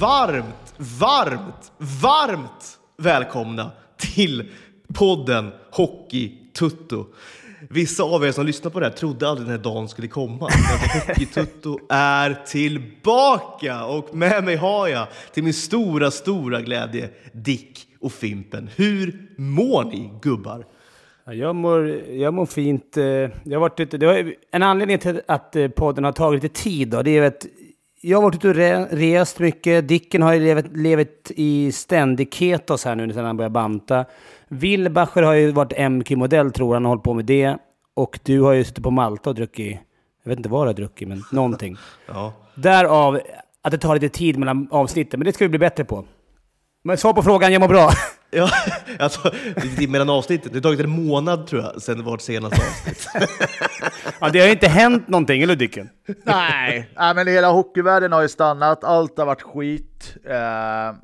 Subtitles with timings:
[0.00, 4.50] Varmt, varmt, varmt välkomna till
[4.94, 7.06] podden Hockey Tutto.
[7.70, 10.48] Vissa av er som lyssnar på det här trodde aldrig den här dagen skulle komma.
[10.48, 17.10] Men Hockey Tutto är tillbaka och med mig har jag till min stora, stora glädje
[17.32, 18.70] Dick och Fimpen.
[18.76, 20.66] Hur mår ni gubbar?
[21.24, 22.96] Jag mår, jag mår fint.
[22.96, 26.42] Eh, jag har varit ute, det var en anledning till att eh, podden har tagit
[26.42, 26.88] lite tid.
[26.88, 27.46] Då, det är att
[28.00, 29.88] jag har varit ute och re, rest mycket.
[29.88, 34.04] Dicken har ju levat, levat i ständig ketos här nu sedan han började banta.
[34.48, 37.56] Wilbacher har ju varit MQ-modell tror han och hållit på med det.
[37.94, 39.78] Och du har ju suttit på Malta och druckit,
[40.22, 41.76] jag vet inte vad du har druckit, men någonting.
[42.06, 42.32] Ja.
[42.54, 43.20] Därav
[43.62, 46.04] att det tar lite tid mellan avsnitten, men det ska vi bli bättre på.
[46.88, 47.90] Men svar på frågan, jag mår bra.
[48.30, 48.50] Ja,
[48.98, 49.30] alltså,
[49.78, 50.52] det är mellan avsnitten.
[50.52, 53.08] Det har tagit en månad tror jag, sedan vårt senaste avsnitt.
[54.20, 55.88] Ja, det har ju inte hänt någonting, eller Dicken?
[56.24, 60.16] Nej, nej, men hela hockeyvärlden har ju stannat, allt har varit skit.
[60.24, 60.96] Eh,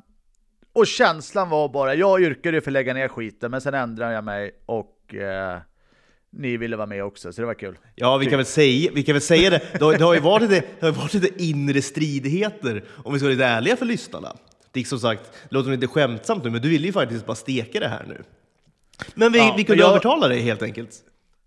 [0.73, 4.13] och känslan var bara, jag yrkade ju för att lägga ner skiten, men sen ändrade
[4.13, 5.59] jag mig och eh,
[6.31, 7.77] ni ville vara med också, så det var kul.
[7.95, 9.61] Ja, vi kan väl säga, vi kan väl säga det.
[9.73, 13.13] Det har, det har ju varit lite, det har ju varit lite inre stridigheter, om
[13.13, 14.35] vi ska vara lite ärliga för lyssnarna.
[14.75, 17.79] Det är som sagt, låter lite skämtsamt nu, men du ville ju faktiskt bara steka
[17.79, 18.23] det här nu.
[19.15, 20.91] Men vi, Ja, vi kunde men jag- övertala dig helt enkelt.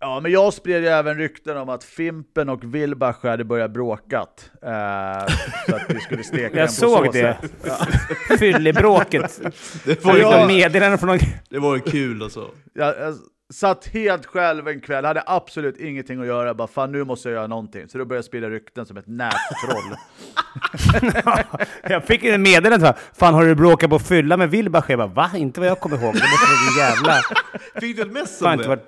[0.01, 4.51] Ja, men jag spred ju även rykten om att Fimpen och Wilbacher hade börjat bråkat.
[4.61, 5.33] Eh,
[5.69, 7.37] så att vi skulle steka den Jag på såg så det.
[7.41, 8.39] sätt.
[8.39, 9.41] Fyllebråket.
[9.85, 10.47] Det var, Ja.
[10.47, 11.19] meddelande från någon...
[11.49, 12.51] det var ju kul alltså.
[12.73, 13.15] Jag, jag
[13.53, 17.35] satt helt själv en kväll, hade absolut ingenting att göra, bara fan nu måste jag
[17.35, 17.87] göra någonting.
[17.87, 19.95] Så då började jag sprida rykten som ett nättroll.
[21.89, 22.93] Jag fick ett meddelande.
[23.13, 24.89] Fan, har du bråkat på fylla med Wilbacher?
[24.89, 25.31] Jag bara, va?
[25.37, 26.13] Inte vad jag kommer ihåg.
[26.13, 27.21] Det måste vara din jävla...
[27.81, 28.67] Fick du ett mess om det?
[28.67, 28.85] varit...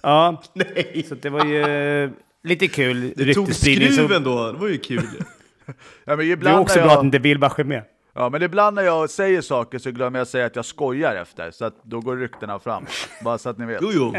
[0.00, 1.06] Ja, Nej!
[1.08, 1.62] så det var ju
[2.04, 2.10] eh,
[2.44, 3.88] lite kul Det tog ryktesspridning.
[3.88, 5.06] Så skruven då, det var ju kul.
[5.66, 7.82] Ja, men det är ibland också när bra att jag, inte Wilbacher är med.
[8.18, 11.50] Ja, men ibland när jag säger saker så glömmer jag säga att jag skojar efter,
[11.50, 12.86] så att då går ryktena fram.
[13.24, 13.78] Bara så att ni vet.
[13.82, 14.14] Jo, jo.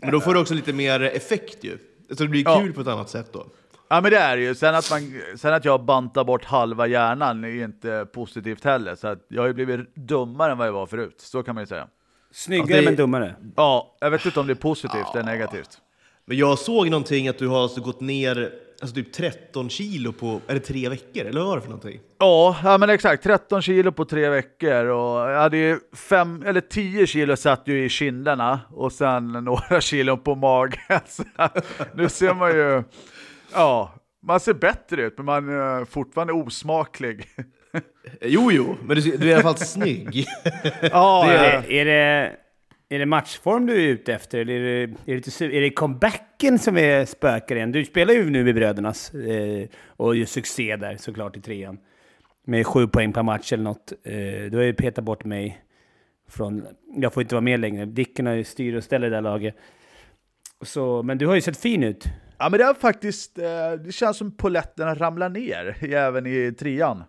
[0.00, 1.78] Men då får du också lite mer effekt ju.
[2.10, 2.58] Så det blir Ja.
[2.60, 3.46] kul på ett annat sätt då.
[3.88, 4.54] Ja men det är det ju.
[4.54, 8.94] Sen att, man, sen att jag bantar bort halva hjärnan är ju inte positivt heller.
[8.94, 11.14] Så att jag har ju blivit dummare än vad jag var förut.
[11.18, 11.86] Så kan man ju säga.
[12.32, 13.34] Snyggare Ja, det- men dummare.
[13.56, 15.70] Ja, jag vet inte om det är positivt eller negativt.
[16.24, 18.52] Men jag såg någonting att du har alltså gått ner
[18.82, 21.24] alltså typ 13 kilo på, är det tre veckor?
[21.26, 22.00] Eller vad var det för någonting?
[22.18, 23.22] Ja, ja men exakt.
[23.22, 27.84] 13 kilo på tre veckor och jag hade ju fem, eller 10 kilo satt ju
[27.84, 30.80] i kinderna och sen några kilo på magen.
[31.06, 31.24] Så
[31.94, 32.82] nu ser man ju,
[33.52, 33.94] ja,
[34.26, 37.28] man ser bättre ut men man är fortfarande osmaklig.
[38.20, 40.26] Jo, jo, men du, du är i alla fall snygg.
[40.92, 42.36] Ja, Är det, är, det,
[42.92, 44.38] är det matchform du är ute efter?
[44.38, 47.72] Eller är det, är det, lite, är det comebacken som är spökar igen?
[47.72, 51.78] Du spelar ju nu i Brödernas eh, och gör succé där såklart i trean.
[52.44, 53.92] Med sju poäng per match eller något.
[54.04, 55.62] Eh, du har ju petat bort mig
[56.28, 56.66] från...
[56.96, 57.84] Jag får inte vara med längre.
[57.84, 59.56] Dicken har ju styr och ställer i det där laget.
[60.62, 62.04] Så, men du har ju sett fin ut.
[62.38, 67.04] Ja men det har faktiskt, eh, det känns som poletterna ramlar ner även i trean.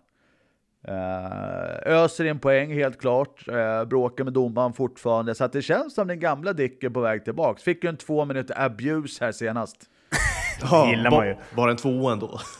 [0.88, 5.94] Eh, öser in poäng helt klart, uh, bråkar med domaren fortfarande, så att det känns
[5.94, 7.62] som den gamla Dicken på väg tillbaks.
[7.62, 9.90] Fick ju en två minuter abuse här senast.
[10.62, 11.36] Ja, gillar man ju.
[11.56, 12.40] Bara en tvåa ändå.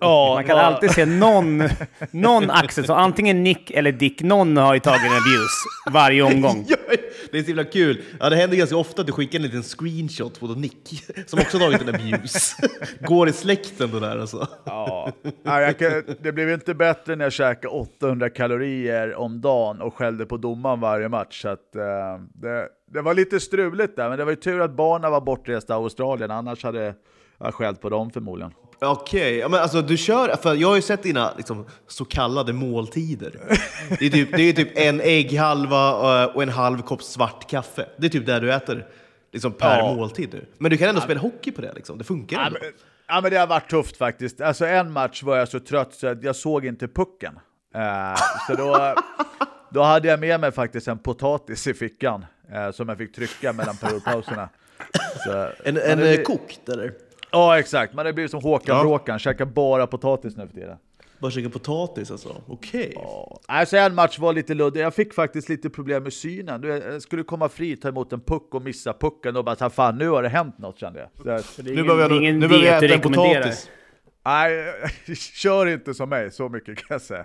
[0.00, 1.62] Ja, Man kan alltid se någon,
[2.10, 6.66] någon axel, så antingen Nick eller Dick, någon har ju tagit en abuse varje omgång.
[7.30, 8.02] Det är så himla kul.
[8.20, 11.58] Ja, det händer ganska ofta att du skickar en liten screenshot på Nick, som också
[11.58, 12.68] har tagit en abuse.
[13.00, 14.48] Går i släkten det där alltså.
[14.64, 15.12] Ja,
[15.42, 19.94] Nej, jag kan, det blev inte bättre när jag käkade 800 kalorier om dagen och
[19.94, 21.42] skällde på domaren varje match.
[21.42, 21.82] Så att, eh,
[22.34, 25.72] det, det var lite struligt där, men det var ju tur att barnen var bortresta
[25.72, 26.94] i Australien, annars hade
[27.38, 28.52] jag skällt på dem förmodligen.
[28.80, 32.52] Okej, ja, men alltså du kör, för jag har ju sett dina liksom, så kallade
[32.52, 33.40] måltider.
[33.98, 35.90] Det är typ, det är typ en ägghalva
[36.22, 37.86] eh, och en halv kopp svart kaffe.
[37.96, 38.86] Det är typ det du äter
[39.32, 39.94] liksom, per Ja.
[39.94, 40.46] måltid nu.
[40.58, 41.98] Men du kan ändå spela hockey på det, liksom.
[41.98, 42.58] det funkar Ja ändå.
[42.62, 42.72] men,
[43.08, 44.40] ja, men det har varit tufft faktiskt.
[44.40, 47.38] Alltså en match var jag så trött så att jag såg inte pucken.
[47.74, 48.16] Eh,
[48.46, 48.94] så då,
[49.70, 53.52] då hade jag med mig faktiskt en potatis i fickan eh, som jag fick trycka
[53.52, 54.48] mellan periodpauserna.
[55.24, 56.92] Så, En, en det kokt eller?
[57.36, 58.82] Ja exakt, man har blivit som Håkan Ja.
[58.82, 60.76] Bråkan, käkar bara potatis nu för tiden.
[61.18, 62.36] Bara käka potatis alltså?
[62.48, 62.92] Okej.
[62.94, 63.40] Ja.
[63.46, 66.60] Alltså en match var lite luddig, jag fick faktiskt lite problem med synen.
[66.60, 69.98] Du, Jag skulle komma fri, ta emot en puck och missa pucken och bara fan
[69.98, 71.08] nu har det hänt något kände jag.
[71.24, 73.70] Så, att- Det är Nu ingen, behöver jag, ingen nu behöver jag äta en potatis.
[74.24, 74.72] Nej,
[75.16, 77.24] kör inte som mig, så mycket kan jag säga.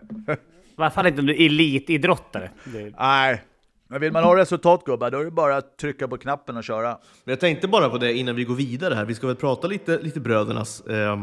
[0.94, 2.50] Fall inte om du är elitidrottare.
[2.66, 3.42] Det- Nej,
[3.92, 6.64] men vill man ha resultat gubbar, då är det bara att trycka på knappen och
[6.64, 6.98] köra.
[7.24, 9.06] Men jag tänkte bara på det innan vi går vidare här.
[9.06, 10.82] Vi ska väl prata lite, lite brödernas.
[10.82, 11.18] Eh,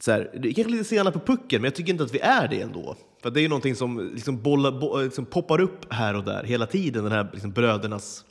[0.00, 2.18] så här, det är kanske lite sena på pucken, men jag tycker inte att vi
[2.18, 2.96] är det ändå.
[3.22, 6.44] För det är ju någonting som liksom, bollar, bo, liksom poppar upp här och där
[6.44, 8.24] hela tiden, den här liksom, brödernas...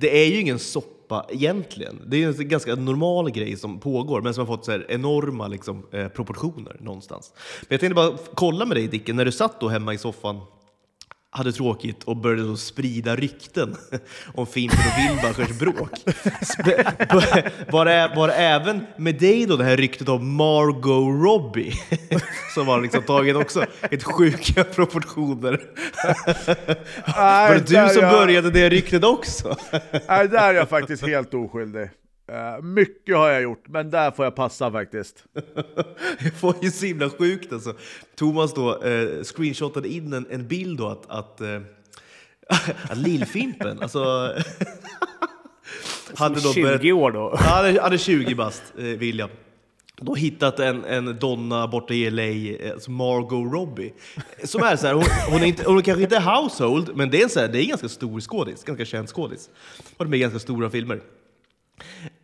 [0.00, 2.00] Det är ju ingen soppa egentligen.
[2.06, 4.86] Det är ju en ganska normal grej som pågår, men som har fått så här
[4.88, 7.32] enorma liksom, eh, proportioner någonstans.
[7.60, 10.40] Men jag tänkte bara kolla med dig Dicken, när du satt då hemma i soffan
[11.34, 13.76] hade tråkigt och började då sprida rykten
[14.34, 15.90] om Fimpen och Wilbachers bråk.
[17.70, 21.72] Var var även med dig då det här ryktet om Margot Robbie
[22.54, 25.60] som var liksom tagit också ett sjuka proportioner?
[27.16, 29.56] Var det du som började det ryktet också?
[30.08, 31.90] Nej, där är jag faktiskt helt oskyldig.
[32.26, 35.24] Eh, mycket har jag gjort, men där får jag passa faktiskt.
[36.18, 37.74] Det var ju så himla sjukt alltså.
[38.16, 41.60] Thomas då eh, screenshotade in en, en bild då att, att, eh,
[42.90, 44.00] att Lillfimpen, alltså
[46.14, 47.36] hade då 20 år då.
[47.36, 49.30] Han är, han är 20 bast, eh, William.
[49.96, 53.92] Då hittat en, en donna borta i LA, eh, alltså Margot Robbie.
[54.44, 57.22] Som är så här, hon, hon, är inte, hon är kanske inte household, men det
[57.22, 59.50] är så här, det är en ganska stor skådis, ganska känd skådis.
[59.96, 61.00] Varit med i ganska stora filmer.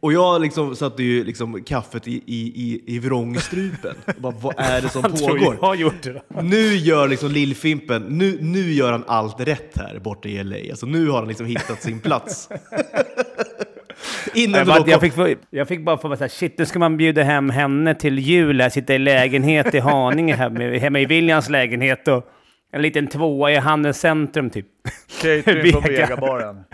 [0.01, 3.95] Och jag liksom satte ju liksom kaffet i, i, i, i vrångstrupen.
[4.19, 5.57] Bara, vad är det som tror pågår?
[5.61, 6.13] jag har gjort det.
[6.13, 6.43] då.
[6.43, 10.57] Nu gör liksom Lillfimpen, nu, nu gör han allt rätt här borta i LA.
[10.71, 12.49] Alltså nu har han liksom hittat sin plats.
[14.35, 16.97] Innan Jag, bara, jag, fick, jag fick bara få vara såhär, shit nu ska man
[16.97, 21.49] bjuda hem henne till jul, här, sitta i lägenhet i Haninge, hemma, hemma i Williams
[21.49, 22.27] lägenhet och
[22.73, 24.67] en liten tvåa i Handels centrum typ.
[25.23, 26.07] Catering på Vega.
[26.07, 26.65] Vegabaren.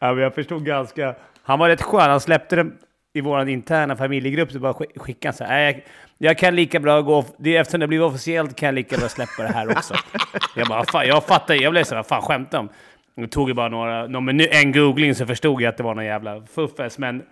[0.00, 1.14] Ja, men jag förstod ganska...
[1.42, 2.10] Han var rätt skön.
[2.10, 2.72] Han släppte den
[3.14, 4.52] i vår interna familjegrupp.
[4.52, 5.50] Så bara skick- skickade så här.
[5.50, 5.84] "Nej,
[6.18, 7.24] Jag, jag kan lika bra gå...
[7.38, 9.94] Det, eftersom det blev officiellt kan jag lika bra släppa det här också.
[10.56, 11.54] jag bara, fan, jag fattar.
[11.54, 12.68] Jag blev så här, fan skämtar om?
[13.16, 16.04] Det tog ju bara några, någon en googling så förstod jag att det var någon
[16.04, 16.98] jävla fuffes.
[16.98, 17.22] Men...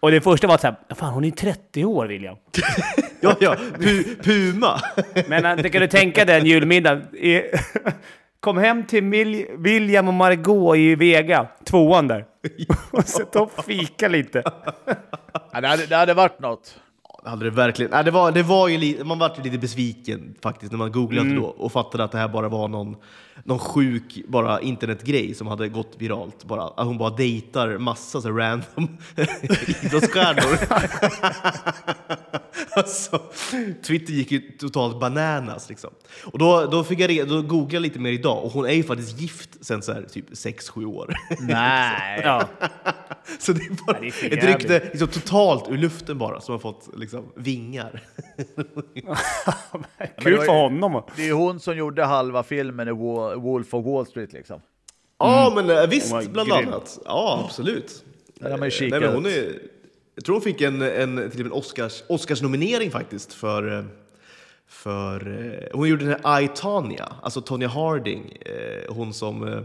[0.00, 2.36] Och det första var så här, fan hon är ju 30 år William.
[3.20, 4.80] ja, ja, pu, Puma.
[5.28, 7.00] Men det kan du tänka dig en julmiddag.
[7.12, 7.42] I-
[8.40, 12.24] Kom hem till Mil- William och Margot i Vega, tvåan där.
[12.90, 14.42] Och sätta och fika lite.
[15.52, 16.74] Ja, det, hade, det hade varit något.
[17.24, 17.90] hade det verkligen.
[17.90, 20.92] Nej, det var, det var ju li, man var ju lite besviken faktiskt när man
[20.92, 21.42] googlade Mm.
[21.42, 22.96] då och fattade att det här bara var någon,
[23.44, 26.44] någon sjuk bara internetgrej som hade gått viralt.
[26.44, 28.64] Bara, att hon bara dejtar massa så random
[29.82, 30.58] idrottsstjärnor.
[32.74, 33.22] alltså,
[33.82, 35.90] Twitter gick ju totalt bananas liksom.
[36.24, 38.72] Och då, då fick jag re- då googlade jag lite mer idag och hon är
[38.72, 41.14] ju faktiskt gift sen så här, typ 6-7 år.
[41.40, 42.20] Nej.
[42.24, 42.48] Ja.
[43.38, 46.52] Så det är bara Ja, det är ett rykte liksom, totalt ur luften bara som
[46.52, 48.02] har fått liksom, vingar.
[50.22, 51.02] Kul för honom.
[51.16, 52.92] Det är hon som gjorde halva filmen i
[53.36, 54.60] Wolf of Wall Street liksom.
[55.18, 56.68] Ja, men eh, visst, var bland grym.
[56.68, 56.98] annat.
[57.04, 58.04] Ja, absolut.
[58.34, 58.90] Där har man ju kikat.
[58.90, 59.52] Nej, men hon är,
[60.14, 63.84] jag tror hon fick en, en, till med en Oscars, Oscarsnominering faktiskt för, eh,
[64.68, 65.44] för...
[65.62, 69.48] eh, Hon gjorde den här I, Tonya, alltså Tonya Harding, eh, hon som...
[69.48, 69.62] eh,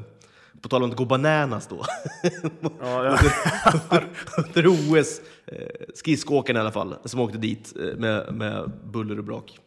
[0.61, 1.85] På tal om att gå bananas då.
[2.81, 4.07] under,
[4.47, 9.59] under OS, eh, skridskoåkarna i alla fall, som åkte dit med, med buller och brak.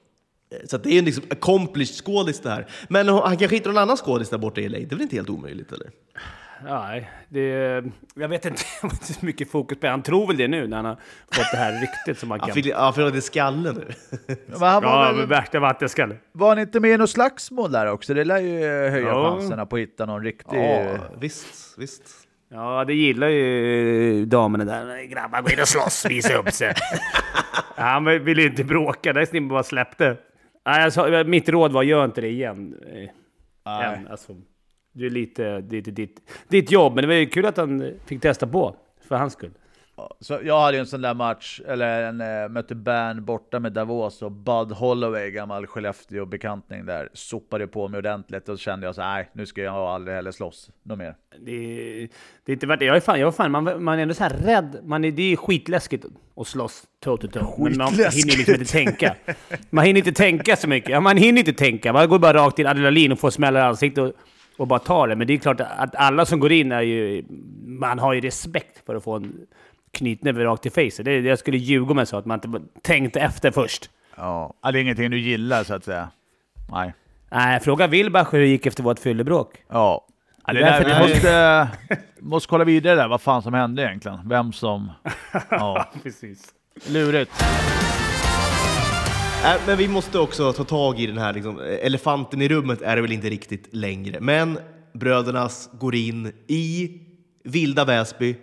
[0.71, 2.67] Så det är en liksom accomplished skådis det här.
[2.89, 5.17] Men han kanske hittar någon annan skådis där borta i LA, det är väl inte
[5.17, 5.91] helt omöjligt eller?
[6.65, 7.83] Nej, det,
[8.15, 9.91] jag vet inte det är så mycket fokus på det.
[9.91, 10.95] Han tror väl det nu när han har
[11.33, 12.63] fått det här ryktet som man Han kan...
[12.65, 13.93] ja, för det är skallen nu.
[14.51, 16.17] Han var, Ja, väl, värsta vattenskalle.
[16.33, 18.15] var han inte med i något slagsmål där också?
[18.15, 18.61] Det lär ju
[18.91, 19.31] höja Ja.
[19.31, 20.59] chanserna på att hitta någon riktig...
[20.59, 22.03] Ja, visst, visst.
[22.51, 25.03] Ja, det gillar ju damerna där.
[25.05, 26.75] Grabbar, gå in och slåss, visa upp sig.
[27.77, 30.17] Han ville inte bråka, det är snimmen bara släppte.
[30.67, 32.75] Nej, alltså, mitt råd var, gör inte det igen.
[32.93, 33.09] Eh,
[33.67, 33.97] Nej.
[33.99, 34.33] Än, alltså,
[34.99, 38.21] det är lite är ditt, ditt jobb, men det var ju kul att han fick
[38.21, 38.77] testa på.
[39.09, 39.51] För hans skull.
[40.21, 43.73] Så jag hade ju en sån där match, eller en äh, mötte Bern borta med
[43.73, 48.95] Davos och Bud Holloway, gammal Skellefteå-bekantning där, sopade på mig ordentligt och så kände jag
[48.95, 51.15] så nej, nu ska jag aldrig heller slåss något mer.
[51.39, 52.09] Det
[52.45, 52.85] det är inte värt det.
[52.85, 54.79] Jag är fan, jag är fan man, man är ändå så här rädd.
[54.85, 56.05] Man är, det är skitläskigt
[56.37, 57.43] att slåss toe to toe.
[57.59, 59.17] Men man hinner liksom inte tänka.
[59.71, 61.03] Man hinner inte tänka så mycket.
[61.03, 61.93] Man hinner inte tänka.
[61.93, 64.13] Man går bara rakt in adrenalin och får smällar i ansiktet och,
[64.59, 65.17] och bara tar det.
[65.17, 67.25] Men det är klart att alla som går in är ju...
[67.67, 69.33] Man har ju respekt för att få en
[69.91, 71.05] knytnäve rakt i facet.
[71.05, 73.91] Det, jag skulle ljuga om jag sa att man inte tänkte efter först.
[74.17, 76.09] Ja, det är ingenting du gillar så att säga.
[76.73, 76.95] Nej.
[77.31, 79.55] Nej, fråga Wilbach hur det gick efter vårt fyllebråk.
[79.69, 80.05] Ja.
[80.47, 81.69] Ja, det Det är där, vi måste,
[82.21, 84.29] måste kolla vidare där, vad fan som hände egentligen.
[84.29, 84.91] Vem som...
[85.51, 86.55] Ja, Precis.
[86.89, 87.45] lurigt.
[89.45, 92.97] Äh, men vi måste också ta tag i den här liksom, elefanten i rummet är
[92.97, 94.21] det väl inte riktigt längre.
[94.21, 94.59] Men
[94.93, 96.91] brödernas går in i
[97.45, 98.37] vilda Väsby.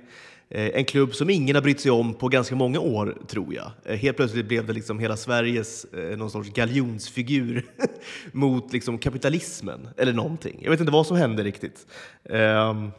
[0.49, 3.71] Eh, en klubb som ingen har brytt sig om på ganska många år, tror jag.
[3.85, 7.65] Eh, helt plötsligt blev det liksom hela Sveriges eh, någon sorts galjonsfigur
[8.31, 10.59] mot liksom kapitalismen, eller någonting.
[10.61, 11.87] Jag vet inte vad som hände riktigt.
[12.23, 12.91] Um,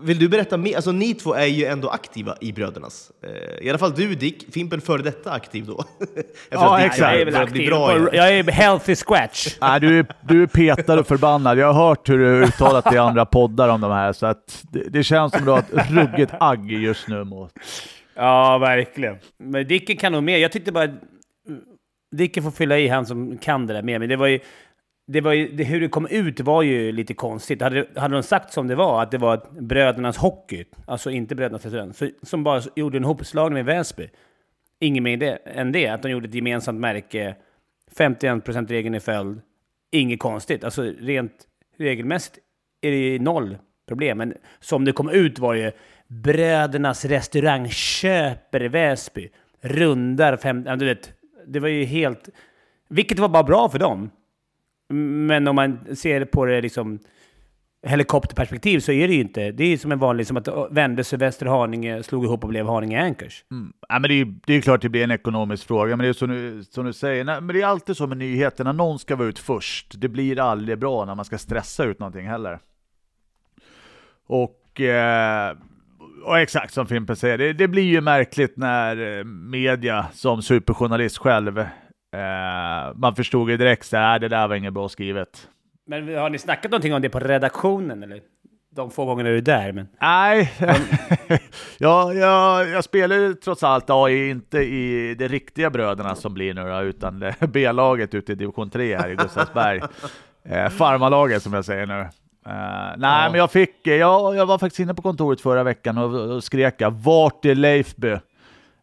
[0.00, 0.76] vill du berätta mer?
[0.76, 3.10] Alltså, ni två är ju ändå aktiva i Brödernas.
[3.60, 5.84] I alla fall du Dick, Fimpen före detta aktiv då.
[6.50, 7.00] ja, exakt.
[7.00, 7.68] Jag är väl aktiv.
[7.68, 9.56] Bra, jag är healthy scratch.
[9.60, 11.58] Nej, du, är, du är petad och förbannad.
[11.58, 14.82] Jag har hört hur du uttalat i andra poddar om de här, så att det,
[14.88, 17.52] det känns som att du har ett ruggigt agg just nu mot...
[18.14, 19.16] Ja, verkligen.
[19.38, 20.38] Men Dicken kan nog mer.
[20.38, 20.88] Jag tyckte bara...
[22.16, 23.98] Dicken får fylla i, han som kan det där mer.
[23.98, 24.40] Men det var ju
[25.12, 27.62] det var ju, det, hur det kom ut var ju lite konstigt.
[27.62, 31.64] Hade, hade de sagt som det var, att det var brödernas hockey, alltså inte brödernas
[31.64, 34.08] restaurang, som bara gjorde en hopslagning med Väsby.
[34.80, 37.36] Inget mer det, än det, att de gjorde ett gemensamt märke,
[37.96, 39.40] 51% regeln i följd,
[39.90, 40.64] inget konstigt.
[40.64, 41.32] Alltså rent
[41.78, 42.38] regelmässigt
[42.80, 44.18] är det ju noll problem.
[44.18, 45.72] Men som det kom ut var ju
[46.08, 49.28] brödernas restaurang köper Väsby,
[49.60, 50.62] rundar fem...
[50.78, 51.12] Du vet,
[51.46, 52.28] det var ju helt...
[52.88, 54.10] Vilket var bara bra för dem.
[54.94, 56.98] Men om man ser på det liksom
[57.82, 59.52] helikopterperspektiv så är det ju inte.
[59.52, 63.44] Det är som en vanlig, som att Vändelse, Västerhaninge slog ihop och blev Haninge Anchors.
[63.50, 63.72] Mm.
[63.88, 66.12] Ja, men det är, det är klart det blir en ekonomisk fråga, men det är
[66.12, 69.16] som du, som du säger, nej, men det är alltid så med nyheterna, någon ska
[69.16, 70.00] vara ut först.
[70.00, 72.58] Det blir aldrig bra när man ska stressa ut någonting heller.
[74.26, 75.56] Och, eh,
[76.24, 81.18] och exakt som Fimpen säger, det, det, blir ju märkligt när eh, media som superjournalist
[81.18, 81.64] själv
[82.16, 85.48] Uh, man förstod ju direkt att det där var inget bra skrivet.
[85.86, 88.02] Men har ni snackat någonting om det på redaktionen?
[88.02, 88.20] Eller?
[88.72, 89.72] De få gångerna du är där?
[89.72, 89.88] Men...
[90.00, 90.52] Nej,
[91.78, 96.54] ja, ja, jag spelar ju trots allt AI inte i de riktiga bröderna som blir
[96.54, 99.80] nu då, utan B-laget ute i division 3 här i Gustavsberg.
[100.44, 102.00] eh, farmalaget som jag säger nu.
[102.00, 102.06] Uh,
[102.96, 103.28] nej, ja.
[103.30, 106.82] men jag fick, jag, jag var faktiskt inne på kontoret förra veckan och, och skrek
[106.90, 108.16] vart är Leifby?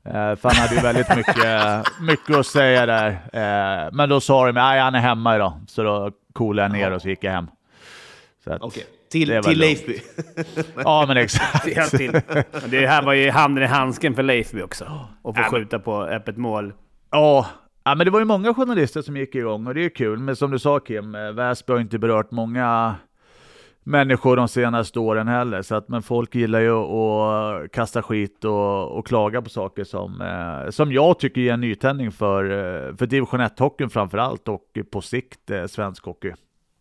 [0.08, 3.10] Eh, för han hade ju väldigt mycket, mycket att säga där.
[3.10, 6.96] Eh, men då sa de att han är hemma idag, så då coolade jag ner
[6.96, 7.48] och så gick jag hem.
[8.46, 8.84] Okej, okay.
[9.12, 10.02] till, till Leifby?
[10.76, 11.98] ja, men exakt.
[11.98, 12.12] till.
[12.66, 14.86] Det här var ju handen i handsken för Leifby också,
[15.24, 16.74] att få skjuta på öppet mål.
[17.12, 17.46] Ja,
[17.88, 20.20] Ja, men det var ju många journalister som gick igång och det är kul.
[20.20, 22.96] Men som du sa Kim, eh, Väsby har inte berört många
[23.88, 25.62] människor de senaste åren heller.
[25.62, 30.22] Så att, men folk gillar ju att kasta skit och, och klaga på saker som,
[30.22, 34.78] eh, som jag tycker ger en nytändning för, eh, för division 1-hockeyn framför allt och
[34.92, 36.34] på sikt eh, svensk hockey.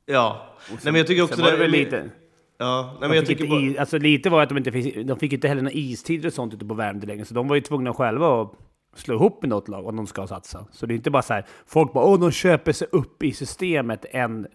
[0.07, 1.57] Ja, nej, men jag tycker också det...
[1.57, 2.11] Var lite.
[2.59, 3.61] Ja, nej, men jag tycker bara...
[3.61, 6.33] is, alltså, lite var att de inte fick, de fick inte heller några istider och
[6.33, 8.53] sånt ute på Värmdö längre, så de var ju tvungna själva att
[8.95, 10.67] slå ihop med något lag om de ska satsa.
[10.73, 13.33] Så det är inte bara så här, folk bara åh, de köper sig upp i
[13.33, 14.47] systemet en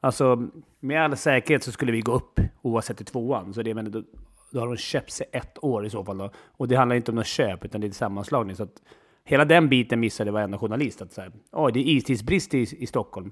[0.00, 0.48] Alltså,
[0.80, 3.54] med all säkerhet så skulle vi gå upp oavsett i tvåan.
[3.54, 4.02] Så det, men då,
[4.50, 6.18] då har de köpt sig ett år i så fall.
[6.18, 6.30] Då.
[6.56, 8.56] Och det handlar inte om något köp, utan det är sammanslagning.
[8.56, 8.82] Så att
[9.24, 11.02] hela den biten missade varenda journalist.
[11.02, 13.30] Att säga, oh, det är istidsbrist i, i Stockholm.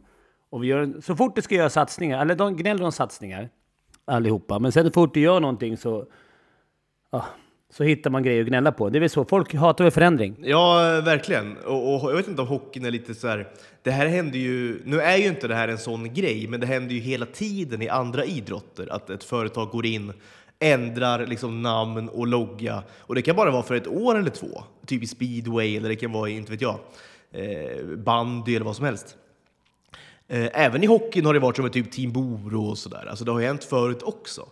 [0.51, 3.49] Och vi gör, så fort det ska göra satsningar, eller de gnäller om satsningar,
[4.05, 4.59] allihopa.
[4.59, 6.07] Men sen så fort det gör någonting så...
[7.11, 7.25] Oh,
[7.71, 8.89] så hittar man grejer att gnälla på.
[8.89, 10.37] Det är väl så, folk hatar väl förändring?
[10.43, 11.57] Ja, verkligen.
[11.57, 13.49] Och, och, jag vet inte om hockeyn är lite så här,
[13.83, 16.67] det här händer ju, nu är ju inte det här en sån grej, men det
[16.67, 20.13] händer ju hela tiden i andra idrotter, att ett företag går in,
[20.59, 22.83] ändrar liksom namn och logga.
[22.99, 25.97] Och det kan bara vara för ett år eller två, typ i speedway, eller det
[25.97, 26.79] kan vara i, inte vet jag,
[27.33, 29.17] eh, bandy eller vad som helst.
[30.29, 33.25] Eh, även i hockeyn har det varit som ett typ Team Boro och sådär, alltså
[33.25, 34.47] det har ju hänt förut också.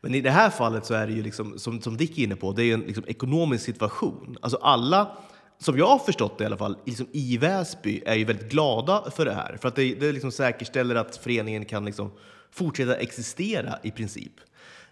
[0.00, 2.36] Men i det här fallet så är det ju, liksom, som, som Dick är inne
[2.36, 4.36] på, det är en liksom, ekonomisk situation.
[4.40, 5.16] Alltså alla,
[5.58, 9.10] som jag har förstått det i alla fall, liksom, i Väsby är ju väldigt glada
[9.10, 9.58] för det här.
[9.60, 12.10] För att det, det liksom säkerställer att föreningen kan liksom,
[12.50, 14.32] fortsätta existera i princip.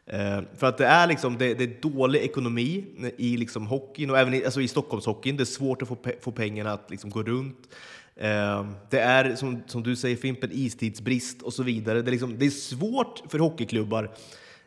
[0.07, 2.85] Eh, för att det är, liksom, det, det, är dålig ekonomi
[3.17, 5.37] i liksom, hockeyn och även i, alltså i Stockholmshockeyn.
[5.37, 7.69] Det är svårt att få, pe få pengarna att liksom, gå runt.
[8.17, 12.03] Eh, det är som, som du säger Fimpen, istidsbrist och så vidare.
[12.03, 14.11] Det är, liksom, det är svårt för hockeyklubbar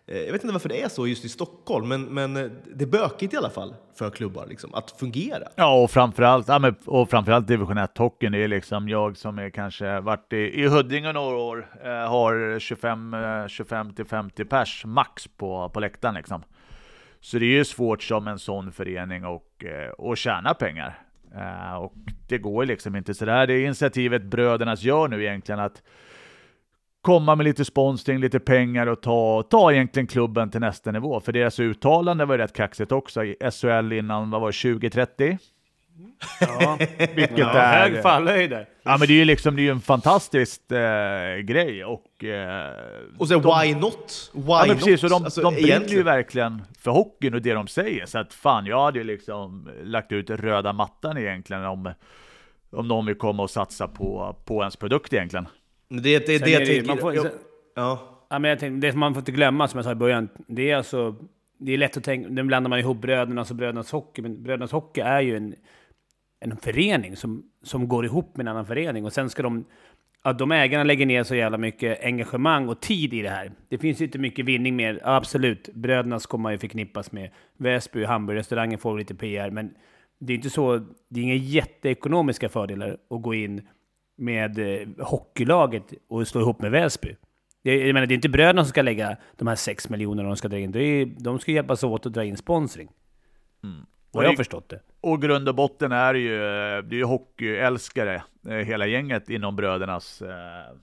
[0.07, 2.83] Eh, jag vet inte varför det är så just i Stockholm, men, men eh, det
[2.83, 5.47] är bökigt i alla fall för klubbar liksom, att fungera.
[5.55, 8.31] Ja, och framförallt, ja, men, och framförallt division 1-hockeyn.
[8.31, 12.59] Det är liksom jag som är kanske varit i, i Huddinge några år, eh, har
[12.59, 16.15] 25, eh, 25 till 50 pers max på, på läktaren.
[16.15, 16.43] Liksom.
[17.19, 20.99] Så det är ju svårt som en sån förening och, eh, och tjäna pengar.
[21.35, 21.93] Eh, och
[22.27, 23.47] det går liksom inte sådär.
[23.47, 25.81] Det är initiativet Brödernas gör nu egentligen att
[27.07, 31.19] komma med lite sponsring, lite pengar och ta, ta egentligen klubben till nästa nivå.
[31.19, 33.21] För deras uttalande var rätt kaxigt också.
[33.51, 35.37] SHL innan, vad var det, 2030?
[36.39, 36.77] Ja,
[37.15, 37.89] Vilket ja, är...
[37.89, 38.65] hög fallhöjd där.
[38.83, 42.23] Ja, men det är ju liksom det är ju en fantastisk eh, grej och...
[42.23, 42.73] Eh,
[43.17, 44.31] Och så why not?
[44.33, 44.77] Why ja, men not?
[44.77, 48.05] precis, och de, Alltså, de brinner ju verkligen för hockeyn och det de säger.
[48.05, 51.93] Så att fan, jag hade ju liksom lagt ut röda mattan egentligen om,
[52.71, 55.47] om någon vill komma och satsa på, på ens produkt egentligen.
[55.89, 56.87] Det, det, det, det jag det- tänker...
[56.87, 57.31] man får- ja, sen-
[57.75, 58.13] ja.
[58.29, 60.71] Ja, men jag tänkte, det man får inte glömma, som jag sa i början, det
[60.71, 61.15] är alltså...
[61.59, 64.71] Det är lätt att tänka, nu blandar man ihop Brödernas och Brödernas Hockey, men Brödernas
[64.71, 65.55] Hockey är ju en,
[66.39, 69.05] en förening som, som går ihop med en annan förening.
[69.05, 69.65] Och sen ska de...
[70.21, 73.51] Att de ägarna lägger ner så jävla mycket engagemang och tid i det här.
[73.69, 74.99] Det finns ju inte mycket vinning mer.
[75.03, 77.29] Ja, absolut, Brödernas kommer man ju förknippas med.
[77.57, 79.73] Väsby hamburgerrestaurangen får lite PR, men
[80.19, 80.77] det är inte så...
[81.09, 83.67] Det är inga jätteekonomiska fördelar att gå in
[84.17, 87.15] med eh, hockeylaget och slå ihop med Väsby.
[87.63, 90.27] Det, är- jag menar, det är inte bröderna som ska lägga de här 6 miljonerna
[90.29, 90.71] de ska dra in.
[90.71, 92.89] Det är, de ska hjälpas åt att dra in sponsring.
[94.11, 94.79] Vad jag har det- förstått det.
[95.01, 99.55] Och grund och botten är ju, eh, det är ju hockeyälskare, eh, hela gänget inom
[99.55, 100.75] brödernas eh,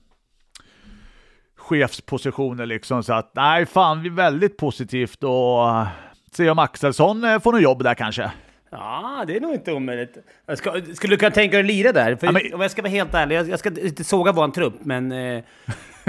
[1.57, 3.03] chefspositioner liksom.
[3.03, 5.87] Så att nej, fan, vi är väldigt positivt och eh,
[6.33, 8.33] se om Axelsson får något jobb där kanske.
[8.71, 10.17] Ja, det är nog inte omöjligt.
[10.47, 12.17] Jag Ska, skulle du kunna tänka dig att lira där?
[12.17, 14.49] För, Ja, men- Om jag ska vara helt ärlig, jag, jag ska inte såga vår
[14.49, 15.45] trupp, men eh,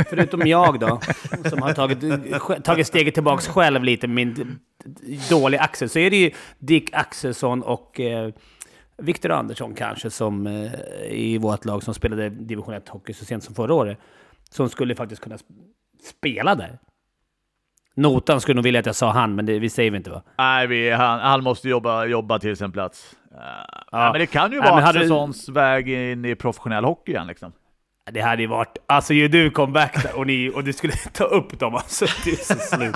[0.09, 0.99] förutom jag då,
[1.49, 4.59] som har tagit, tagit steget tillbaks själv lite min
[5.29, 8.29] dåliga axel, så är det ju Dick Axelsson och eh,
[8.97, 10.71] Viktor Andersson kanske, som eh,
[11.11, 13.97] i vårt lag som spelade division 1-hockey så sent som förra året,
[14.49, 15.43] som skulle faktiskt kunna sp-
[16.03, 16.79] spela där.
[17.95, 20.21] Notan skulle nog vilja att jag sa han, men det, vi säger vi inte va?
[20.37, 23.15] Nej, vi, han, han måste jobba, jobba till sin plats.
[23.31, 23.37] Eh,
[23.91, 24.11] ja.
[24.11, 27.51] Men det kan ju vara men hade- Axelssons väg in i professionell hockey igen liksom.
[28.11, 28.77] Det hade ju varit...
[28.87, 32.05] Alltså gör du comeback där och, ni, och du skulle ta upp dem alltså.
[32.25, 32.95] Det är så slut.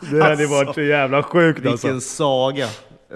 [0.10, 1.86] Det hade varit så jävla sjukt alltså.
[1.86, 2.66] Vilken saga.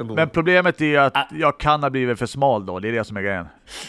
[0.00, 0.14] Ändå.
[0.14, 1.24] Men problemet är ju att Ah.
[1.32, 3.46] jag kan ha blivit för smal då, det är det som är grejen.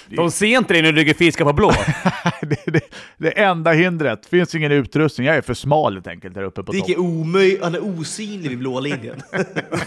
[0.08, 1.72] De ser inte dig när du ligger fiskar på blå.
[2.42, 2.82] det, det,
[3.18, 6.72] det enda hindret, finns ingen utrustning, jag är för smal helt enkelt där uppe på
[6.72, 6.90] Det topp.
[6.90, 7.64] är omöjligt.
[7.64, 9.22] Han är osynlig vid blå linjen.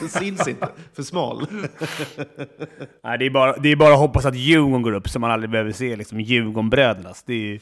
[0.01, 0.69] Det syns inte.
[0.97, 1.47] För smal.
[3.05, 5.31] Nej, det, är bara, det är bara att hoppas att Djurgården går upp, som man
[5.31, 5.97] aldrig behöver se.
[5.97, 7.23] Liksom Djurgården-brödernas.
[7.27, 7.61] Det är,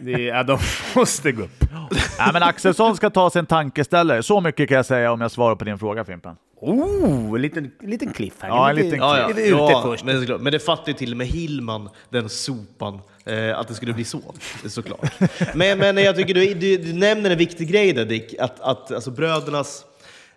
[0.00, 0.58] det är, ja, de
[0.96, 1.64] måste gå upp.
[2.18, 4.22] Nej, men Axelsson ska ta sig en tankeställare.
[4.22, 6.36] Så mycket kan jag säga om jag svarar på din fråga Fimpen.
[6.60, 8.54] Oh, en liten, en liten cliffhanger.
[8.54, 9.30] Ja, en Lite- liten Ja, ja.
[9.30, 10.04] ute ja först.
[10.04, 10.40] Men, såklart.
[10.40, 14.04] men det fattar ju till och med Hillman, den sopan, eh, att det skulle bli
[14.04, 14.20] så.
[14.66, 15.12] Såklart.
[15.54, 18.92] Men, men jag tycker du, du, du nämner en viktig grej där Dick, att, att
[18.92, 19.84] alltså brödernas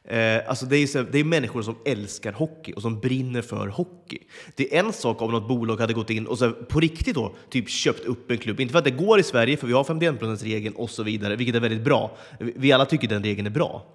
[0.03, 3.67] Eh, alltså det, är så, det är människor som älskar hockey och som brinner för
[3.67, 4.17] hockey.
[4.55, 7.35] Det är en sak om något bolag hade gått in och så på riktigt då,
[7.49, 8.59] typ köpt upp en klubb.
[8.59, 11.55] Inte för att det går i Sverige, för vi har 51%-regeln och så vidare, vilket
[11.55, 12.17] är väldigt bra.
[12.39, 13.85] Vi alla tycker den regeln är bra.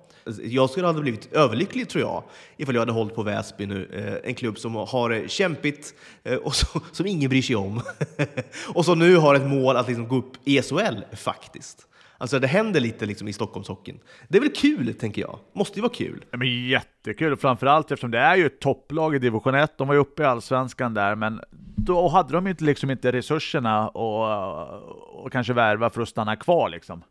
[0.43, 2.23] Jag skulle aldrig blivit överlycklig tror jag,
[2.57, 3.89] ifall jag hade hållit på Väsby nu.
[3.93, 6.55] Eh, en klubb som har eh, det kämpigt eh, och
[6.93, 7.83] som ingen bryr sig om.
[8.75, 11.87] och som nu har ett mål att liksom gå upp i SHL faktiskt.
[12.19, 13.99] Alltså det händer lite liksom i Stockholmshockeyn.
[14.29, 15.39] Det är väl kul, tänker jag.
[15.53, 16.25] Måste ju vara kul.
[16.31, 19.79] Ja, Men jättekul, framförallt eftersom det är ju ett topplag i division 1.
[19.79, 21.41] De var ju uppe i allsvenskan där, men
[21.77, 26.69] då hade de ju liksom inte resurserna och, och kanske värva för att stanna kvar.
[26.69, 27.03] Liksom.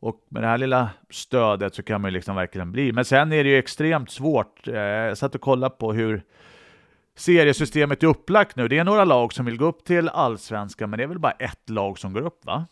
[0.00, 2.92] Och med det här lilla stödet så kan man ju liksom verkligen bli.
[2.92, 4.68] Men sen är det ju extremt svårt.
[4.68, 6.22] Eh, Jag satt och kollade på hur
[7.16, 8.68] seriesystemet är upplagt nu.
[8.68, 11.32] Det är några lag som vill gå upp till allsvenskan, men det är väl bara
[11.32, 12.66] ett lag som går upp, va?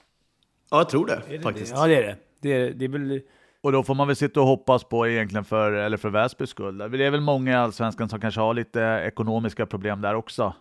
[0.71, 1.73] Ja, jag tror det, faktiskt.
[1.77, 2.17] Ja, det är det.
[2.43, 3.21] Det är, det är väl...
[3.61, 6.79] Och då får man väl sitta och hoppas på egentligen för, eller för Väsbys skull.
[6.79, 10.55] Det är väl många i Allsvenskan som kanske har lite ekonomiska problem där också.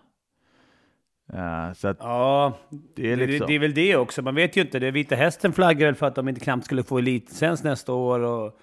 [1.33, 3.47] Eh, så Ja, det är det, liksom...
[3.47, 4.21] det är väl det också.
[4.21, 4.79] Man vet ju inte.
[4.79, 8.19] Det Vita Hästen flaggar väl för att de inte knappt skulle få elitlicens nästa år.
[8.19, 8.59] Och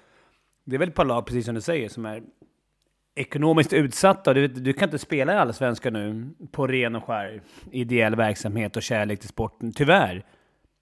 [0.65, 2.23] det är väl ett par lag, precis som du säger, som är
[3.15, 4.35] ekonomiskt utsatta.
[4.35, 8.83] Du, du kan inte spela i Allsvenskan nu på ren och skär ideell verksamhet och
[8.83, 9.73] kärlek till sporten.
[9.73, 10.25] Tyvärr.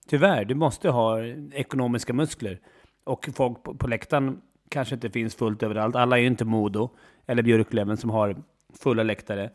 [0.07, 0.45] Tyvärr.
[0.45, 2.59] Du måste ha ekonomiska muskler.
[3.03, 5.95] Och folk på, på läktaren kanske inte finns fullt överallt.
[5.95, 6.89] Alla är ju inte Modo
[7.27, 8.35] eller Björklöven som har
[8.79, 9.49] fulla läktare.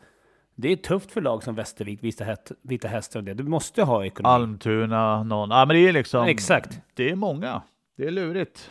[0.59, 3.33] Det är tufft för lag som Västervik, Vita, Hät, Vita Hästar och det.
[3.33, 4.33] Du måste ha ekonomi.
[4.33, 5.49] Almtuna, någon...
[5.49, 6.23] Ja, men det är liksom...
[6.23, 6.79] Ja, exakt.
[6.93, 7.61] Det är många.
[7.97, 8.69] Det är lurigt.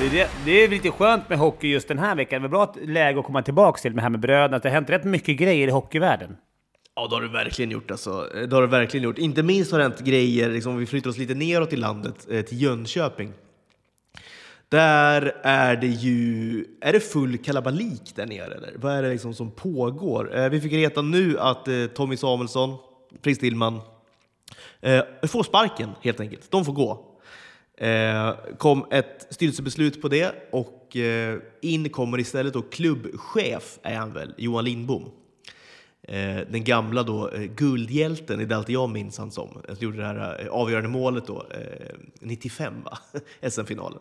[0.00, 2.42] Det är, det, är lite skönt med hockey just den här veckan.
[2.42, 4.56] Det var bra att läge att komma tillbaka till med det här med bröderna.
[4.56, 6.36] Att det har hänt rätt mycket grejer i hockeyvärlden.
[6.94, 8.28] Ja, det har du verkligen gjort alltså.
[8.48, 9.18] Det har du verkligen gjort.
[9.18, 12.26] Inte minst har det hänt grejer, liksom, om vi flyttar oss lite neråt i landet,
[12.30, 13.32] eh, till Jönköping.
[14.72, 16.64] Där är det ju...
[16.80, 18.72] Är det full kalabalik där nere eller?
[18.76, 20.38] Vad är det liksom som pågår?
[20.38, 22.78] Eh, vi fick veta nu att eh, Tommy Samuelsson,
[23.22, 23.80] Prins Dillman,
[24.80, 26.50] eh, får sparken helt enkelt.
[26.50, 27.18] De får gå.
[27.76, 34.12] Eh, kom ett styrelsebeslut på det och eh, in kommer istället då klubbchef, är han
[34.12, 35.10] väl, Johan Lindbom.
[36.08, 39.48] Eh, den gamla då, eh, guldhjälten, är det alltid jag minns han som.
[39.68, 42.98] Jag gjorde det här eh, avgörande målet då, eh, 95 va?
[43.50, 44.00] SM-finalen.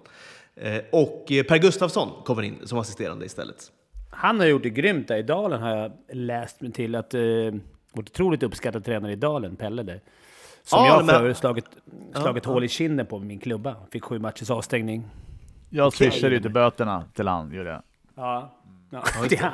[0.55, 3.71] Eh, och eh, Per Gustafsson kommer in som assisterande istället.
[4.09, 6.95] Han har gjort det grymt där i Dalen har jag läst mig till.
[6.95, 7.21] att eh,
[7.93, 10.01] Vårt otroligt uppskattade tränare i Dalen, Pelle där.
[10.63, 11.65] Som Ja, jag men- förut slagit,
[12.15, 13.75] slagit Ja, hål i kinden på med min klubba.
[13.91, 15.07] Fick sju matchers avstängning.
[15.69, 17.81] Jag swishade ju till böterna till han, gjorde jag.
[18.15, 18.55] Ja,
[18.89, 19.51] ja, det,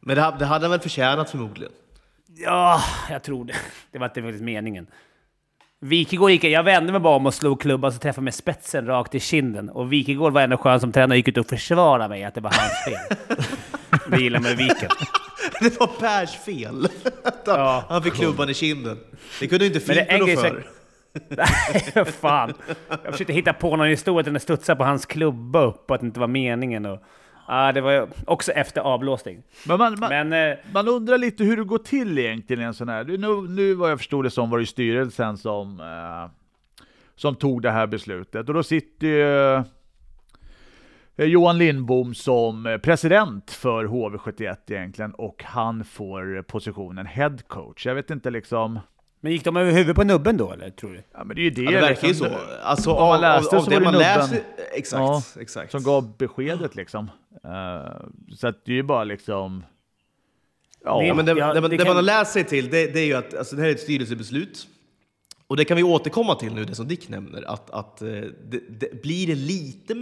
[0.00, 1.72] Men det, det hade han väl förtjänat förmodligen.
[2.26, 2.80] ja
[3.10, 3.54] jag tror det.
[3.90, 4.86] Det var inte faktiskt meningen.
[5.84, 9.14] Wikegård gick jag vände mig bara om och slog klubban så träffade med spetsen rakt
[9.14, 9.70] i kinden.
[9.70, 12.50] Och Wikegård var ändå skön som tränare gick ut och försvarade mig att det var
[12.50, 13.16] hans fel.
[14.10, 14.88] det gillar man med Viken.
[15.60, 16.88] Det var Pers fel.
[17.46, 17.84] Ja.
[17.88, 18.98] han fick klubban i kinden.
[19.40, 20.66] Det kunde inte Fimpen rå för.
[21.28, 22.54] Nej, fan.
[22.88, 26.00] Jag försökte hitta på någon historia att den studsade på hans klubba upp och att
[26.00, 26.86] det inte var meningen.
[26.86, 27.02] Och,
[27.46, 29.42] ah, det var ju också efter avblåsning.
[29.66, 32.88] Men man, man, Men eh, man undrar lite hur det går till egentligen en sån
[32.88, 33.04] här.
[33.04, 36.30] Nu, nu vad jag förstod det som var det styrelsen som, eh,
[37.16, 38.48] som tog det här beslutet.
[38.48, 39.64] Och då sitter ju eh,
[41.16, 47.86] Johan Lindbom som president för HV71 egentligen och han får positionen head coach.
[47.86, 48.80] Jag vet inte liksom,
[49.20, 50.70] Men gick de över huvudet på nubben då, eller?
[50.70, 51.02] Tror du?
[51.12, 51.62] ja men det är ju det.
[51.62, 52.28] Ja, det verkar ju liksom.
[52.28, 52.36] så.
[52.62, 54.20] Alltså, Om man av, läste av, av så det var det man nubben.
[54.20, 54.42] läser...
[54.72, 55.72] Exakt, Ja, exakt.
[55.72, 57.10] Som gav beskedet liksom.
[57.44, 59.64] Eh, så att det är ju bara liksom...
[60.84, 62.70] Ja, Ja, men det, Ja, det, man- det det kan- man har läst sig till
[62.70, 64.68] det, det är ju att alltså, det här är ett styrelsebeslut.
[65.46, 68.60] Och det kan vi återkomma till nu, det som Dick nämner, att, att eh, det,
[68.80, 69.94] det blir en lite,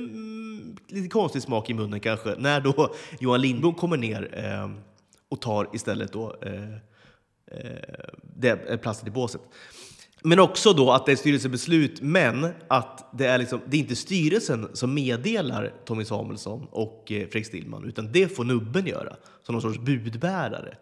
[0.88, 4.70] lite konstig smak i munnen kanske, när då Johan Lindblom kommer ner eh,
[5.28, 6.72] och tar istället då eh,
[7.46, 9.40] eh, det, eh, platsen i båset.
[10.22, 13.80] Men också då att det är ett styrelsebeslut, men att det är, liksom, det är
[13.80, 19.16] inte styrelsen som meddelar Tommy Samuelsson och eh, Fredrik Stillman, utan det får nubben göra
[19.42, 20.76] som någon sorts budbärare.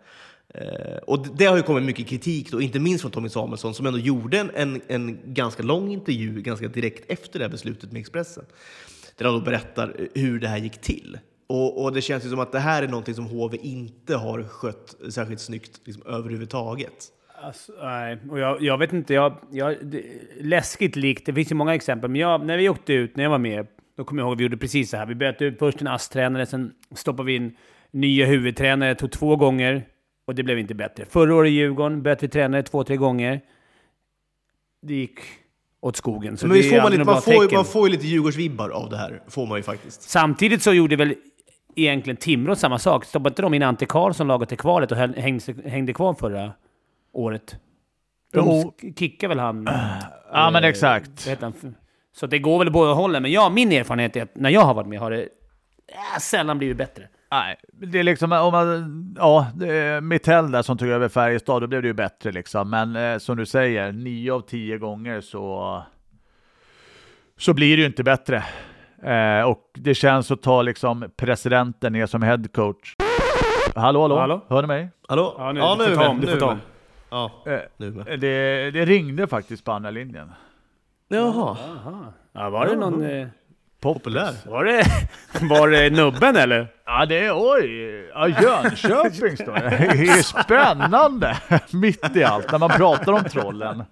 [0.55, 3.87] Eh, och det, har ju kommit mycket kritik, då, inte minst från Tommy Samuelsson, som
[3.87, 8.01] ändå gjorde en, en, en ganska lång intervju ganska direkt efter det här beslutet med
[8.01, 8.45] Expressen,
[9.17, 11.19] där han då berättar hur det här gick till.
[11.47, 14.43] Och, och det känns ju som att det här är någonting som HV inte har
[14.43, 17.13] skött särskilt snyggt liksom, överhuvudtaget.
[17.43, 19.15] Alltså, nej, och jag, jag vet inte.
[19.15, 20.03] Jag, jag, det,
[20.41, 21.27] läskigt likt.
[21.27, 22.11] Det finns ju många exempel.
[22.11, 24.45] Men jag, när vi åkte ut, när jag var med, då kommer jag ihåg vi
[24.45, 25.07] gjorde precis så här.
[25.07, 27.57] Vi bytte ut först en ASS-tränare, sen stoppade vi in
[27.91, 28.95] nya huvudtränare.
[28.95, 29.87] Tog två gånger
[30.27, 31.05] och det blev inte bättre.
[31.05, 33.41] Förra året i Djurgården bytte vi tränare två, tre gånger.
[34.83, 35.21] Det gick
[35.81, 36.37] åt skogen.
[36.37, 38.97] Så Men det får man, lite, man, får, man får ju lite Djurgårdsvibbar av det
[38.97, 40.03] här, får man ju faktiskt.
[40.03, 41.15] Samtidigt så gjorde väl
[41.77, 43.05] egentligen Timrå samma sak.
[43.05, 46.53] Stoppade inte de in Ante Karlsson laget till kvalet och hängde, hängde kvar förra
[47.13, 47.57] året?
[48.33, 48.75] De Jo.
[48.99, 49.69] kickade väl han...
[50.33, 51.29] Ja, men eh, exakt.
[52.17, 53.23] Så det går väl båda hållen.
[53.23, 56.59] Men ja, min erfarenhet är att när jag har varit med har det äh, sällan
[56.59, 57.09] blivit bättre.
[57.31, 59.47] Nej, det är liksom om man, ja,
[60.03, 62.71] Mittell där som tog över Färjestad, då blev det ju bättre liksom.
[62.71, 65.83] Men eh, som du säger, nio av tio gånger så,
[67.39, 68.45] så blir det ju inte bättre.
[69.03, 72.95] Eh, och det känns att ta liksom presidenten ner som head coach.
[73.75, 74.47] Hallå, hallå, Hallå?
[74.49, 74.89] hör ni mig?
[75.09, 75.35] Hallå?
[75.39, 76.21] Ja, nu, ja, du nu får är ta om.
[76.21, 76.59] Du får ta om.
[77.11, 78.21] Ja, Eh, nu med.
[78.21, 80.33] det, det ringde faktiskt på andra linjen.
[81.09, 82.13] Jaha, Aha.
[82.33, 83.03] Ja, var det någon...
[83.11, 83.29] Eh,
[83.81, 84.35] populär.
[84.51, 84.85] var, det,
[85.49, 86.67] var det nubben eller?
[86.87, 87.71] Ja, det är oj!
[88.15, 89.71] Ja, Jönköping står det.
[89.71, 91.37] Det är spännande
[91.73, 93.83] mitt i allt när man pratar om trollen.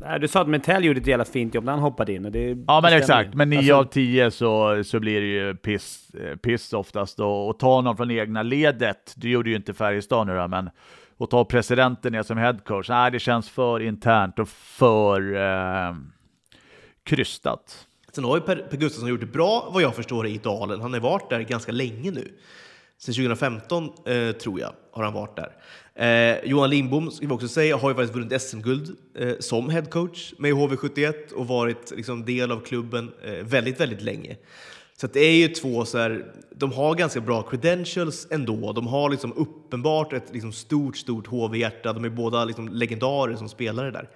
[0.00, 2.24] Nej, Du sa att Metell gjorde ett jävla fint jobb när han hoppade in.
[2.24, 5.54] Och det Ja men exakt, men 9 Alltså, av 10 så, så blir det ju
[5.54, 7.20] piss, eh, piss oftast.
[7.20, 10.70] Och, och ta någon från egna ledet, det gjorde ju inte Färjestad nu då, men
[11.16, 15.94] och ta presidenten ner som headcoach, nej det känns för internt och för eh,
[17.04, 17.86] krystat.
[18.12, 20.80] Sen har ju Per, per Gustafsson gjort det bra, vad jag förstår, i Dalen.
[20.80, 22.32] Han har varit där ganska länge nu.
[22.98, 25.52] Sen 2015, eh, tror jag, har han varit där.
[25.94, 30.32] Eh, Johan Lindbom, ska vi också säga, har ju faktiskt vunnit SM-guld eh, som headcoach
[30.38, 34.36] med HV71 och varit liksom, del av klubben eh, väldigt, väldigt länge.
[35.02, 38.72] Så att det är ju två så här, de har ganska bra credentials ändå.
[38.72, 41.92] De har liksom uppenbart ett liksom stort, stort HV-hjärta.
[41.92, 44.08] De är båda liksom legendarer som spelare där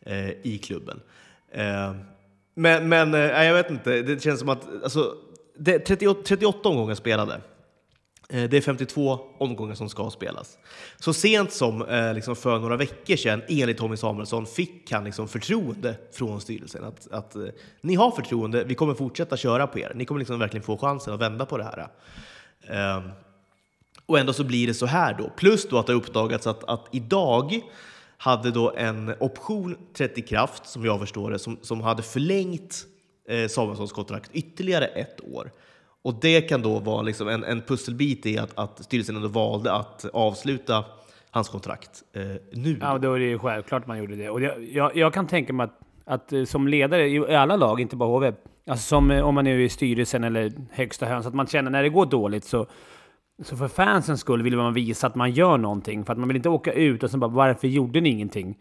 [0.00, 1.00] eh, i klubben.
[1.52, 1.94] Eh,
[2.54, 5.14] men, men eh, jag vet inte, det känns som att alltså,
[5.58, 7.40] det 38, 38 omgångar spelade.
[8.28, 10.58] Eh, det är 52 omgångar som ska spelas.
[10.96, 15.28] Så sent som eh, liksom för några veckor sedan, enligt Tommy Samuelsson, fick han liksom
[15.28, 16.84] förtroende från styrelsen.
[16.84, 17.42] Att, att eh,
[17.80, 19.92] ni har förtroende, vi kommer fortsätta köra på er.
[19.94, 21.88] Ni kommer liksom verkligen få chansen att vända på det här.
[22.60, 23.02] Eh,
[24.06, 25.30] och ändå så blir det så här då.
[25.36, 27.60] Plus då att det har uppdagats att, att idag
[28.16, 32.86] hade då en option trätt i kraft, som jag förstår det, som, som hade förlängt
[33.28, 35.50] eh, Samuelssons kontrakt ytterligare ett år.
[36.06, 39.72] Och det kan då vara liksom en, en pusselbit i att, att styrelsen ändå valde
[39.72, 40.84] att avsluta
[41.30, 42.78] hans kontrakt eh, nu.
[42.80, 44.30] Ja, då är det ju självklart man gjorde det.
[44.30, 47.80] Och det, jag, jag kan tänka mig att, att eh, som ledare i alla lag,
[47.80, 48.32] inte bara HV,
[48.66, 51.82] alltså som eh, om man är i styrelsen eller högsta höns, att man känner när
[51.82, 52.66] det går dåligt så,
[53.42, 56.04] så för fansens skull vill man visa att man gör någonting.
[56.04, 58.58] För att man vill inte åka ut och sen bara “Varför gjorde ni ingenting?”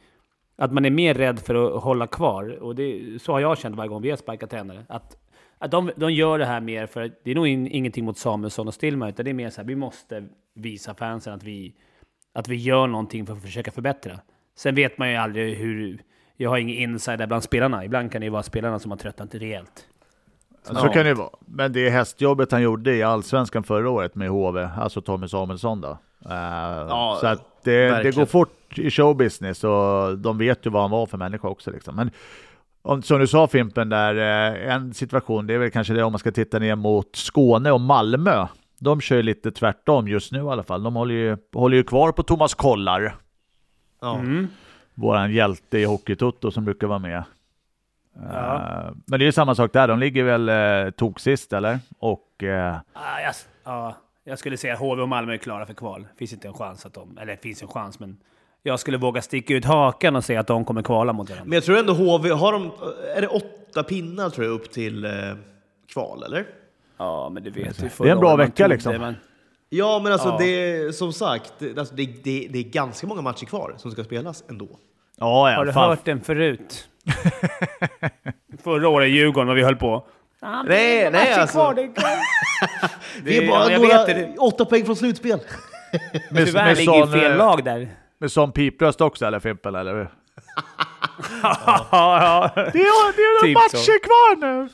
[0.58, 2.64] Att man är mer rädd för att hålla kvar.
[2.64, 4.86] Och det, så har jag känt varje gång vi har sparkat tränare.
[4.90, 5.18] Att,
[5.60, 8.68] att de, de gör det här mer för det är nog in, ingenting mot Samuelsson
[8.68, 11.76] och Stillman, utan det är mer så här, vi måste visa fansen att vi,
[12.34, 14.20] att vi gör någonting för att försöka förbättra.
[14.58, 16.04] Sen vet man ju aldrig hur...
[16.38, 17.86] Jag har ingen insider bland spelarna.
[17.86, 19.88] Ibland kan det ju vara spelarna som har tröttnat rejält.
[20.64, 20.92] Så ja.
[20.94, 21.30] kan det ju vara.
[21.46, 25.90] Men det hästjobbet han gjorde i Allsvenskan förra året med HV, alltså Tommy Samuelsson då.
[25.90, 26.32] Uh,
[26.90, 30.92] ja, så att det, det, går fort i showbusiness och de vet ju vad han
[30.92, 31.72] var för människa också.
[31.72, 31.96] Liksom.
[31.96, 32.12] Men
[32.86, 36.12] om, som du sa Fimpen, där, eh, en situation, det är väl kanske det om
[36.12, 38.48] man ska titta ner mot Skåne och Malmö.
[38.80, 40.84] De kör lite tvärtom just nu i alla fall.
[40.84, 43.16] De håller ju, håller ju kvar på Thomas Kollar.
[44.02, 44.16] Ja.
[44.20, 44.48] Mm.
[44.94, 47.24] Våran hjälte i Hockeytutto som brukar vara med.
[48.14, 48.90] Ja.
[48.90, 49.88] Uh, men det är ju samma sak där.
[49.88, 51.80] De ligger väl uh, tok sist eller?
[52.00, 52.44] Och...
[52.44, 53.48] Uh, ah, yes.
[53.64, 56.08] ja, jag skulle säga att HV och Malmö är klara för kval.
[56.18, 57.18] Finns inte en chans att de...
[57.18, 58.18] Eller finns en chans, men
[58.68, 61.46] jag skulle våga sticka ut hakan och säga att de kommer kvala mot varandra.
[61.46, 62.72] Men jag tror ändå HV, har de,
[63.16, 65.12] är det åtta pinnar tror jag upp till eh,
[65.94, 66.46] kval, eller?
[66.98, 67.90] Ja, men det vet vi.
[67.98, 68.94] Det är en bra vecka liksom.
[68.94, 69.16] Det, men...
[69.70, 70.38] Ja, men alltså ja.
[70.40, 74.04] det som sagt, det, alltså, det, det, det, är ganska många matcher kvar som ska
[74.04, 74.68] spelas ändå.
[75.18, 75.90] Ja, ja, Har du fan.
[75.90, 76.90] hört den förut?
[78.64, 80.06] Förra året i Djurgården, vad vi höll på.
[80.42, 81.58] Ah, nej, nej alltså.
[81.58, 81.82] Kvar, det,
[83.24, 85.40] det är bara ja, några, åtta poäng från slutspel.
[86.36, 87.90] Tyvärr ligger fel lag där.
[88.18, 90.10] Med sån pipröst också eller Fimpen, eller hur?
[91.44, 92.52] ja, ja.
[92.56, 94.00] Det är, det är typ matcher så.
[94.00, 94.70] kvar nu!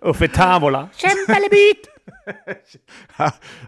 [0.00, 0.88] Uffe Tavola.
[0.96, 1.88] Kämpa eller byt!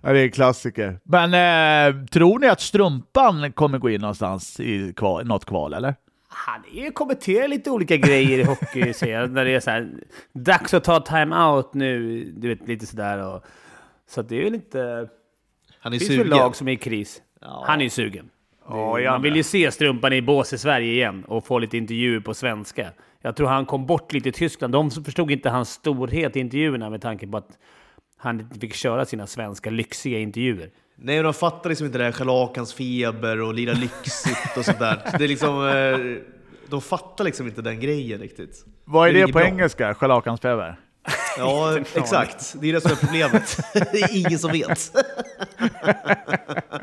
[0.03, 1.01] det är en klassiker.
[1.03, 5.94] Men eh, tror ni att Strumpan kommer gå in någonstans i kval, något kval, eller?
[6.29, 9.90] Han är ju kommenterar lite olika grejer i hockey, ser när det är så här,
[10.33, 13.18] dags att ta time-out nu, du vet, lite sådär.
[13.27, 13.44] Och,
[14.09, 15.09] så det är väl inte...
[15.81, 16.29] Han är det finns sugen.
[16.29, 17.23] lag som är i kris.
[17.41, 17.64] Ja.
[17.67, 18.31] Han är ju sugen.
[18.69, 22.21] Ja, man vill ju se Strumpan i bås i Sverige igen och få lite intervjuer
[22.21, 22.91] på svenska.
[23.23, 24.73] Jag tror han kom bort lite i Tyskland.
[24.73, 27.59] De förstod inte hans storhet i intervjuerna med tanke på att
[28.17, 30.71] han inte fick köra sina svenska lyxiga intervjuer.
[30.97, 34.99] Nej, de fattar liksom inte det här scharlakans feber och lira lyxigt och sånt där.
[35.19, 36.23] Det är liksom, eh,
[36.71, 38.64] de fattar liksom inte den grejen riktigt.
[38.85, 39.47] Vad är det, det på bra.
[39.47, 39.95] engelska?
[39.95, 40.77] Scharlakans feber?
[41.38, 42.55] Ja, exakt.
[42.61, 43.57] Det är det som är problemet.
[43.92, 44.92] Det är ingen som vet.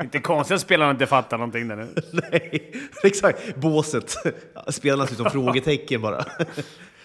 [0.00, 1.88] inte konstigt att spelarna inte fattar någonting där nu.
[2.12, 3.56] Nej, exakt.
[3.56, 4.16] Båset.
[4.68, 6.24] Spelarna ser ut som frågetecken bara.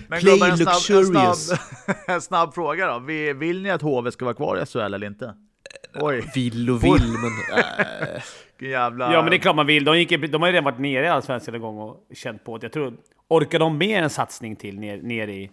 [0.08, 1.60] Men Play en snabb, en, snabb,
[2.08, 3.00] en snabb fråga då.
[3.34, 5.34] Vill, ni att HV ska vara kvar i SHL eller inte?
[5.96, 6.32] Oj.
[6.36, 7.60] Vill och vill, men...
[7.60, 8.22] Äh.
[8.70, 9.14] Jävla...
[9.14, 9.84] Ja, men det är klart man vill.
[9.84, 12.58] De, gick, de har ju redan varit nere i Allsvenskan en gång och känt på
[12.58, 12.66] det.
[12.66, 12.94] Jag tror...
[13.28, 15.52] Orkar de med en satsning till ner, ner i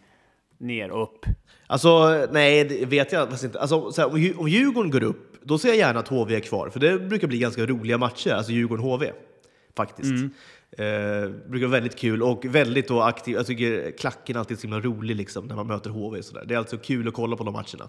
[0.59, 1.27] ner och upp?
[1.71, 3.61] Alltså, nej, det vet jag faktiskt inte.
[3.61, 6.71] Alltså, så här, om Djurgården går upp, då ser jag gärna att HV är kvar,
[6.71, 9.13] för det brukar bli ganska roliga matcher, alltså Djurgården-HV.
[9.77, 10.11] Faktiskt.
[10.11, 10.31] Mm.
[10.71, 13.35] Eh, brukar vara väldigt kul och väldigt då aktiv.
[13.35, 16.23] Jag tycker klacken alltid är så himla rolig liksom, när man möter HV.
[16.23, 16.45] Så där.
[16.45, 17.89] Det är alltså kul att kolla på de matcherna.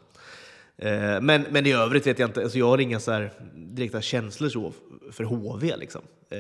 [0.78, 4.02] Eh, men, men i övrigt vet jag inte, alltså jag har inga så här direkta
[4.02, 4.74] känslor så
[5.12, 5.76] för HV.
[5.78, 6.02] Liksom.
[6.30, 6.40] Eh,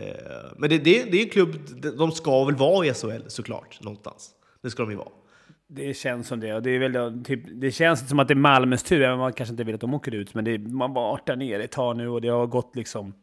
[0.57, 1.55] men det, det, det är en klubb,
[1.97, 4.29] de ska väl vara i SHL såklart, någonstans.
[4.61, 5.09] Det ska de ju vara.
[5.71, 6.53] Det känns som det.
[6.53, 9.19] Och det, är väl, typ, det känns som att det är Malmös tur, även om
[9.19, 10.33] man kanske inte vill att de åker ut.
[10.33, 13.13] Men det, man varit där nere ett tag nu och det har gått liksom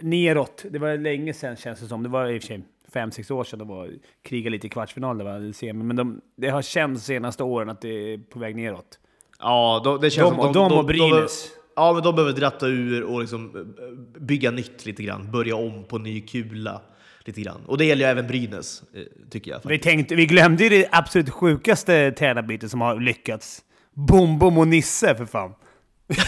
[0.00, 0.64] neråt.
[0.70, 2.02] Det var länge sedan känns det som.
[2.02, 2.62] Det var i och för sig
[2.92, 3.90] fem, sex år sedan de var
[4.22, 5.18] krigade lite i kvartsfinal.
[5.18, 5.84] Det var semi.
[5.84, 8.98] Men de, det har känts de senaste åren att det är på väg neråt.
[9.38, 11.50] Ja, de, det känns de, som de, de, de och Brynäs.
[11.76, 15.30] Ja, men de behöver dratta ur och liksom eh, bygga nytt lite grann.
[15.30, 16.80] Börja om på ny kula
[17.24, 17.60] lite grann.
[17.66, 19.60] Och det gäller ju även Brynäs, eh, tycker jag.
[19.64, 23.62] Vi, tänkte, vi glömde ju det absolut sjukaste tränarbytet som har lyckats.
[23.94, 25.54] Bom Bom och Nisse, för fan.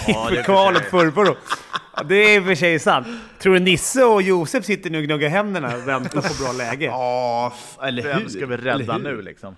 [0.07, 1.35] Ja, för kvalet förrförra
[2.09, 3.07] Det är i och för sig sant.
[3.39, 6.85] Tror du Nisse och Josef sitter nu och gnuggar händerna och väntar på bra läge?
[6.85, 8.09] Ja, eller hur?
[8.11, 9.57] Vem ska vi rädda nu liksom?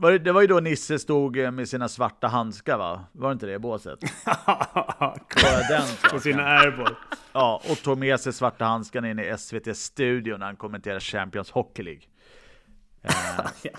[0.00, 3.04] Det var ju då Nisse stod eh, med sina svarta handskar va?
[3.12, 4.00] Var det inte det båset?
[5.68, 6.94] Den På sina airboy.
[7.32, 11.82] Ja, och tog med sig svarta handskarna in i SVT-studion när han kommenterar Champions Hockey
[11.82, 12.02] League.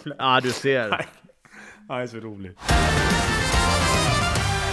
[0.06, 1.08] Uh, ja, du ser.
[1.88, 2.60] Ja, det är så roligt.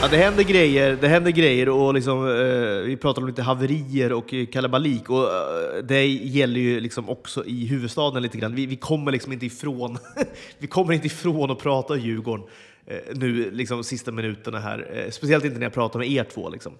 [0.01, 4.13] Ja, det händer grejer, det händer grejer och liksom, eh, vi pratar om lite haverier
[4.13, 8.55] och eh, kalabalik och eh, det gäller ju liksom också i huvudstaden lite grann.
[8.55, 9.99] Vi, vi kommer liksom inte ifrån,
[10.59, 12.47] vi kommer inte ifrån att prata Djurgården
[12.87, 16.49] eh, nu liksom sista minuterna här, eh, speciellt inte när jag pratar med er två
[16.49, 16.73] liksom.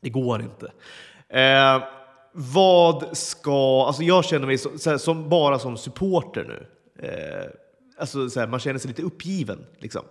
[0.00, 0.72] Det går inte.
[1.40, 1.82] Eh,
[2.32, 6.66] vad ska, alltså jag känner mig så, så här, som, bara som supporter nu.
[7.08, 7.50] Eh,
[7.98, 10.02] alltså så här, man känner sig lite uppgiven liksom.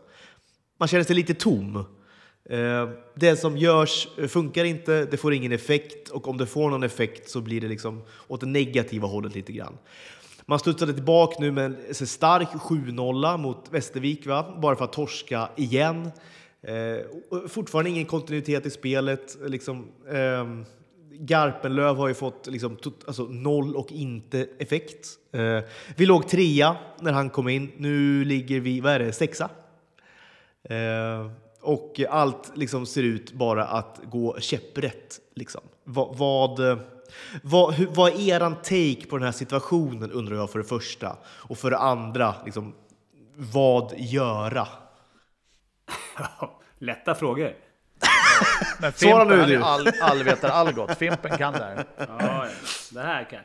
[0.80, 1.86] Man känner sig lite tom.
[2.50, 6.70] Eh, det som görs eh, funkar inte, det får ingen effekt och om det får
[6.70, 9.78] någon effekt så blir det liksom åt det negativa hållet lite grann.
[10.46, 14.56] Man studsade tillbaka nu med en stark 7-0 mot Västervik, va?
[14.62, 16.12] bara för att torska igen.
[16.62, 19.38] Eh, fortfarande ingen kontinuitet i spelet.
[19.48, 20.46] Liksom, eh,
[21.20, 25.08] Garpenlöv har ju fått liksom, alltså, noll och inte effekt.
[25.32, 25.60] Eh,
[25.96, 27.72] vi låg trea när han kom in.
[27.78, 29.50] Nu ligger vi, vad är det, sexa?
[30.64, 31.32] Eh,
[31.62, 35.20] och allt liksom ser ut bara att gå käpprätt.
[35.36, 35.62] Liksom.
[35.84, 36.60] Vad, vad,
[37.44, 41.18] vad, hur, vad är eran take på den här situationen undrar jag för det första.
[41.26, 42.74] Och för det andra, liksom,
[43.36, 44.68] vad göra?
[46.80, 47.54] Lätta frågor.
[48.82, 49.64] Men Svara Fimpen, nu, du.
[49.64, 50.98] all, allvetar Algot.
[50.98, 51.86] Fimpen kan det här.
[51.98, 52.48] Ja, ja.
[52.92, 53.40] det här kan...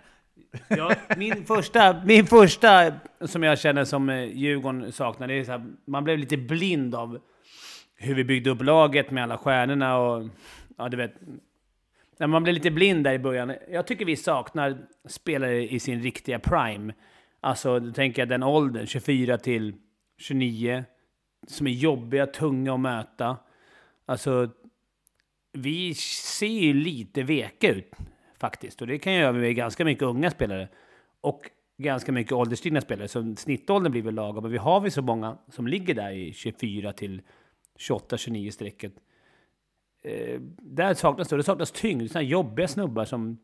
[0.69, 5.51] Ja, min, första, min första som jag känner som eh, Djurgården saknar, det är så
[5.51, 7.19] här, man blev lite blind av
[8.05, 10.29] hur vi byggde upp laget med alla stjärnorna och...
[10.77, 11.15] Ja, du vet.
[12.19, 13.55] När Man blev lite blind där i början.
[13.71, 16.93] Jag tycker vi saknar spelare i sin riktiga prime.
[17.41, 19.75] Alltså, då tänker jag den åldern, 24 till
[20.19, 20.85] 29,
[21.47, 23.37] som är jobbiga, tunga att möta.
[24.07, 24.51] Alltså,
[25.53, 27.93] vi ser ju lite veka ut
[28.39, 28.81] faktiskt.
[28.81, 30.69] Och det kan jag göra med ganska mycket unga spelare.
[31.21, 33.09] Och ganska mycket ålderstigna spelare.
[33.09, 34.43] Så snittåldern blir väl lagom.
[34.43, 37.23] Men vi har vi så många som ligger där i 24 till
[37.79, 38.93] 28-29 strecket.
[40.05, 41.37] Eh, där saknas det.
[41.37, 42.11] Det saknas tyngd.
[42.11, 43.39] Sådana här jobbiga snubbar som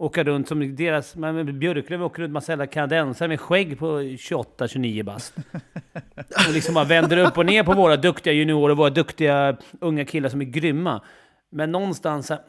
[0.00, 1.16] åker runt som deras...
[1.16, 5.36] Men Björklöv åker runt massa kanadensare med skägg på 28-29 bast.
[6.48, 10.28] Och liksom bara vänder upp och ner på våra duktiga juniorer, våra duktiga unga killar
[10.28, 11.02] som är grymma.
[11.50, 12.32] Men någonstans...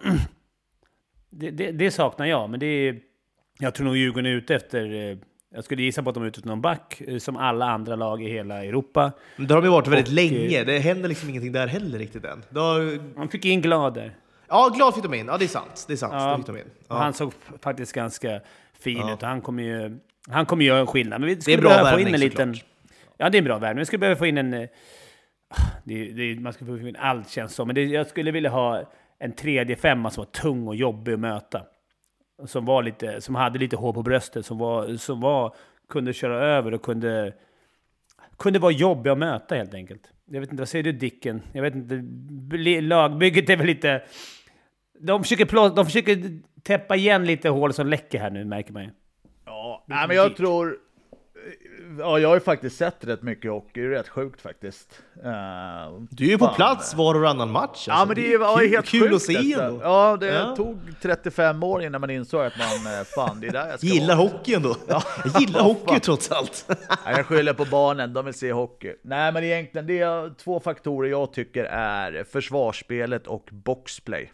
[1.33, 2.99] Det, det, det saknar jag, men det är...
[3.59, 5.17] Jag tror nog Djurgården är ute efter...
[5.51, 7.65] eh, Jag skulle gissa på att de är ute efter någon back, eh, som alla
[7.65, 9.11] andra lag i hela Europa.
[9.35, 10.63] Men det har de ju varit väldigt Och, länge.
[10.63, 12.43] Det händer liksom ingenting där heller riktigt än.
[12.49, 14.15] Det har, Man fick in Glader.
[14.47, 15.27] ja, glad fick de in.
[15.27, 15.85] Ja, det är sant.
[15.87, 16.13] Det är sant.
[16.15, 16.65] Ja, Det fick de in.
[16.87, 16.95] Ja.
[16.97, 18.39] Han såg faktiskt ganska
[18.79, 19.13] fin Ja.
[19.13, 19.97] ut och han kommer ju...
[20.29, 21.21] Han kommer göra en skillnad.
[21.21, 22.53] Men vi skulle bra behöva få in värvning en liten...
[22.55, 22.71] såklart.
[23.17, 23.79] Ja, det är en bra värvning.
[23.79, 24.53] Vi skulle behöva få in en...
[24.53, 24.69] eh,
[25.83, 27.67] Det, det, man skulle få in allt känns som.
[27.67, 28.83] Men det, jag skulle vilja ha
[29.19, 31.61] en tredje femma som var tung och jobbig att möta.
[32.45, 35.55] Som, var lite, som hade lite hår på bröstet, som, var, som var,
[35.89, 37.33] kunde köra över och kunde,
[38.37, 40.11] kunde vara jobbig att möta helt enkelt.
[40.25, 41.41] Jag vet inte, vad säger du Dicken?
[41.53, 42.01] Jag vet inte,
[42.81, 44.01] lagbygget är väl lite...
[44.99, 48.83] De försöker, plå- de försöker täppa igen lite hål som läcker här nu, märker man
[48.83, 48.89] ju.
[49.45, 50.77] Ja, nej, men jag tror...
[51.99, 53.81] Ja, jag har ju faktiskt sett rätt mycket hockey.
[53.81, 55.01] Det är rätt sjukt faktiskt.
[55.23, 55.31] Eh,
[56.09, 57.67] Du är ju på plats var och varannan match.
[57.67, 57.89] Alltså.
[57.91, 59.79] Ja, men det var kul, helt kul sjukt att se ändå.
[59.83, 60.55] Ja, det Ja.
[60.55, 63.87] tog 35 år innan man insåg att man, eh, fan, det är där jag ska
[63.87, 64.27] Gillar vara.
[64.27, 64.75] hockey ändå.
[64.87, 66.65] Jag gillar hockey trots allt.
[67.05, 68.93] Nej, jag skyller på barnen, de vill se hockey.
[69.03, 74.31] Nej, men egentligen det är två faktorer jag tycker är försvarsspelet och boxplay.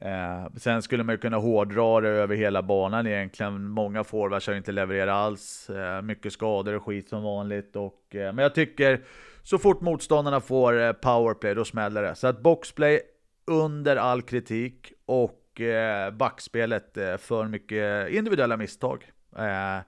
[0.00, 3.68] Eh, sen skulle man ju kunna hårdra det över hela banan egentligen.
[3.68, 5.70] Många forwards har inte levererat alls.
[5.70, 7.76] Eh, mycket skador och skit som vanligt.
[7.76, 9.00] Och, eh, men jag tycker
[9.42, 12.14] så fort motståndarna får eh, powerplay, då smäller det.
[12.14, 13.00] Så att boxplay
[13.46, 19.10] under all kritik och eh, backspelet eh, för mycket individuella misstag.
[19.36, 19.78] Eh,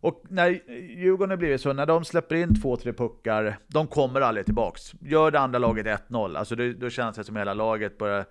[0.00, 0.48] och när
[0.96, 4.92] Djurgården har blivit så, när de släpper in två, tre puckar, de kommer aldrig tillbaks.
[5.00, 8.24] Gör det andra laget 1-0, alltså då känns det som hela laget börjar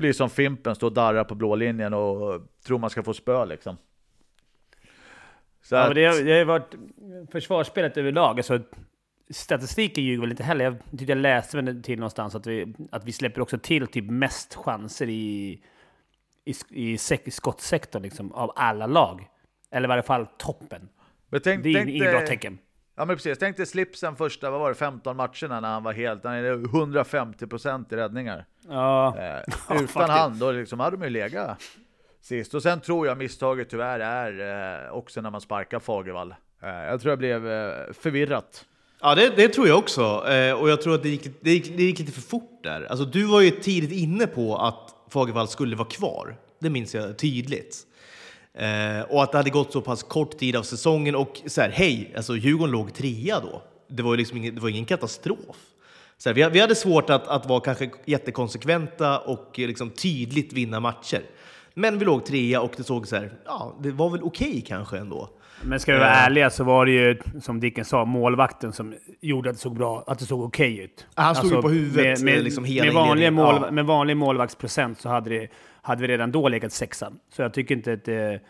[0.00, 3.44] bli som Fimpen, stå och darra på blå linjen och tror man ska få spö
[3.44, 3.76] liksom.
[5.62, 6.74] Så Ja, att, men det, har, det har varit
[7.32, 8.38] försvarsspelet överlag.
[8.38, 8.60] Alltså,
[9.30, 10.64] statistiken ljuger väl inte heller.
[10.64, 14.10] Jag tyckte jag läste väl till någonstans att vi, att vi släpper också till typ
[14.10, 15.60] mest chanser i,
[16.44, 19.28] i, i, i skottsektorn liksom, av alla lag.
[19.70, 20.88] Eller i varje fall toppen.
[21.28, 22.58] men tänk, Det är inget bra tecken.
[23.00, 25.92] Ja men precis, tänk dig slipsen första, vad var det, 15 matcherna när han var
[25.92, 28.46] helt, han är 150% i räddningar.
[28.68, 31.58] Ja, Eh, utan han, då liksom hade de ju legat
[32.22, 32.54] sist.
[32.54, 36.34] Och sen tror jag misstaget tyvärr är eh, också när man sparkar Fagervall.
[36.62, 38.64] Eh, jag tror jag blev eh, förvirrat.
[39.00, 40.28] Ja, det, det tror jag också.
[40.28, 42.86] Eh, och jag tror att det gick, det, gick, det gick lite för fort där.
[42.90, 46.36] Alltså, du var ju tidigt inne på att Fagervall skulle vara kvar.
[46.58, 47.86] Det minns jag tydligt.
[48.58, 51.68] Eh, och att det hade gått så pass kort tid av säsongen och så här,
[51.70, 53.62] hej, alltså Djurgården låg trea då.
[53.88, 55.56] Det var ju liksom ingen, det var ingen katastrof.
[56.18, 60.52] Så här, vi, vi hade svårt att, att vara kanske jättekonsekventa och eh, liksom tydligt
[60.52, 61.22] vinna matcher.
[61.74, 64.98] Men vi låg trea och det såg så här, ja, det var väl okej kanske
[64.98, 65.28] ändå.
[65.62, 69.50] Men ska vi vara ärliga så var det ju, som Dicken sa, målvakten som gjorde
[69.50, 71.06] att det såg bra, att det såg okej ut.
[71.16, 73.34] Ja, han stod ju på huvudet, Med, med, eh, liksom hela med, inledningen.
[73.34, 73.70] mål, Ja.
[73.70, 75.48] med vanlig målvaktsprocent så hade, det,
[75.82, 77.12] hade vi redan då legat sexa.
[77.32, 78.40] Så jag tycker inte att det...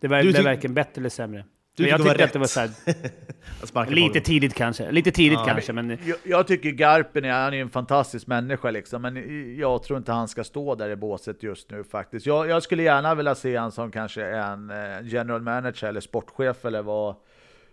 [0.00, 1.44] Det var, tyck- varken bättre eller sämre.
[1.78, 4.90] Du Men jag tyckte att det var så här, lite tidigt kanske.
[4.90, 5.98] Lite tidigt kanske, men...
[6.04, 9.16] Jag, jag tycker Garpen är, han är en fantastisk människa liksom, men
[9.56, 12.26] jag tror inte han ska stå där i båset just nu faktiskt.
[12.26, 16.64] Jag, jag skulle gärna vilja se han som kanske en eh, general manager eller sportchef
[16.64, 17.16] eller vad,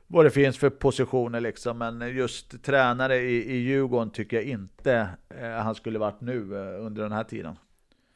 [0.07, 1.77] vad det finns för positioner liksom.
[1.77, 5.07] Men just tränare i, i Djurgården tycker jag inte
[5.41, 7.55] eh, han skulle varit nu eh, under den här tiden.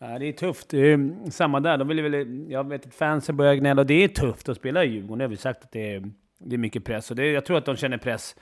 [0.01, 0.69] Ja, det är tufft.
[0.69, 1.77] Det är mm, samma där.
[1.77, 3.81] De vill väl, jag vet att fansen börjar gnälla.
[3.81, 5.17] och Det är tufft att spela i Djurgården.
[5.17, 7.11] Det har vi sagt att det är, det är mycket press.
[7.11, 8.35] Och det, jag tror att de känner press.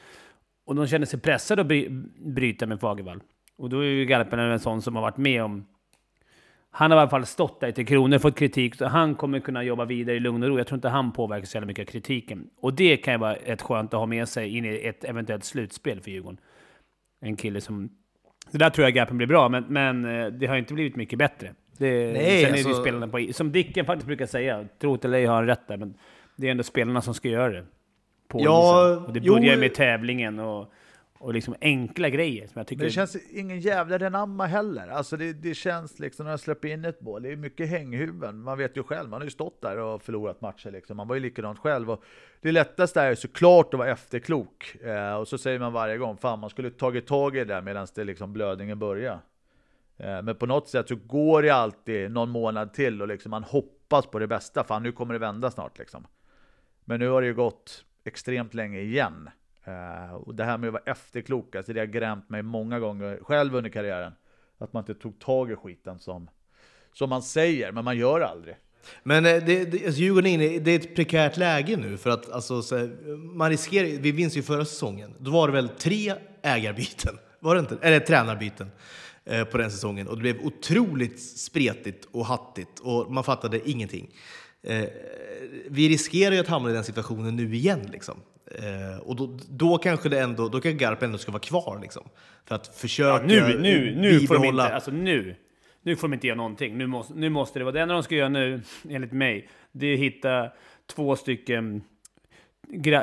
[0.65, 1.87] Och de känner sig pressade att bry,
[2.19, 3.21] bryta med Fagervall.
[3.57, 5.65] Och då är ju Garpenlöv en sån som har varit med om...
[6.69, 8.75] Han har i alla fall stått där i Tre Kronor, fått kritik.
[8.75, 10.57] Så han kommer kunna jobba vidare i lugn och ro.
[10.57, 12.49] Jag tror inte han påverkas så jävla mycket av kritiken.
[12.57, 15.43] Och det kan ju vara ett skönt att ha med sig in i ett eventuellt
[15.43, 16.39] slutspel för Djurgården.
[17.19, 17.89] En kille som...
[18.51, 21.19] Så där tror jag Garpen blir bra, men, men eh, det har inte blivit mycket
[21.19, 21.53] bättre.
[21.77, 25.05] Det, Nej, sen är det alltså- spelarna på Som Dicken faktiskt brukar säga, tro det
[25.07, 25.93] eller ej har han rätt där, men
[26.35, 27.65] det är ändå spelarna som ska göra det.
[28.27, 29.05] På Ja, isen.
[29.05, 30.71] Och det jo, börjar ju med tävlingen och,
[31.19, 32.79] och liksom enkla grejer som jag tycker...
[32.79, 34.87] Men det känns ingen jävla renamma heller.
[34.87, 38.41] Alltså det, det känns liksom när jag släpper in ett mål, det är mycket hänghuvuden.
[38.41, 40.97] Man vet ju själv, man har ju stått där och förlorat matcher liksom.
[40.97, 41.91] Man var ju likadant själv.
[41.91, 42.03] Och
[42.41, 44.75] det lättaste är ju såklart att vara efterklok.
[44.75, 47.61] Eh, och så säger man varje gång, fan man skulle tagit tag i det där
[47.61, 49.19] medan det liksom blödningen börjar.
[49.97, 53.43] Eh, men på något sätt så går det alltid någon månad till och liksom man
[53.43, 54.63] hoppas på det bästa.
[54.63, 56.07] Fan nu kommer det vända snart liksom.
[56.85, 59.29] Men nu har det ju gått extremt länge igen.
[59.67, 63.19] Eh, och det här med att vara efterklok, alltså det har grämt mig många gånger
[63.21, 64.13] själv under karriären.
[64.57, 66.29] Att man inte tog tag i skiten som,
[66.93, 68.55] som man säger, men man gör aldrig.
[69.03, 72.09] Men eh, det, det, alltså Djurgården är inne, det är ett prekärt läge nu för
[72.09, 75.13] att alltså, så här, man riskerar, vi vinns ju förra säsongen.
[75.19, 77.77] Då var det väl tre ägarbyten, var det inte?
[77.81, 78.71] Eller tränarbyten
[79.25, 84.13] eh, på den säsongen och det blev otroligt spretigt och hattigt och man fattade ingenting.
[84.63, 84.85] Eh,
[85.69, 88.21] vi riskerar ju att hamna i den situationen nu igen liksom.
[88.51, 92.09] Eh, och då, då kanske det ändå, då kanske Garpen ändå ska vara kvar liksom.
[92.45, 94.75] För att försöka nu, nu, nu får de bibehålla- inte...
[94.75, 95.35] Alltså nu.
[95.81, 96.77] Nu får de inte göra någonting.
[96.77, 97.73] Nu måste, nu måste det vara...
[97.73, 100.49] Det enda de ska göra nu, enligt mig, det är att hitta
[100.87, 101.81] två stycken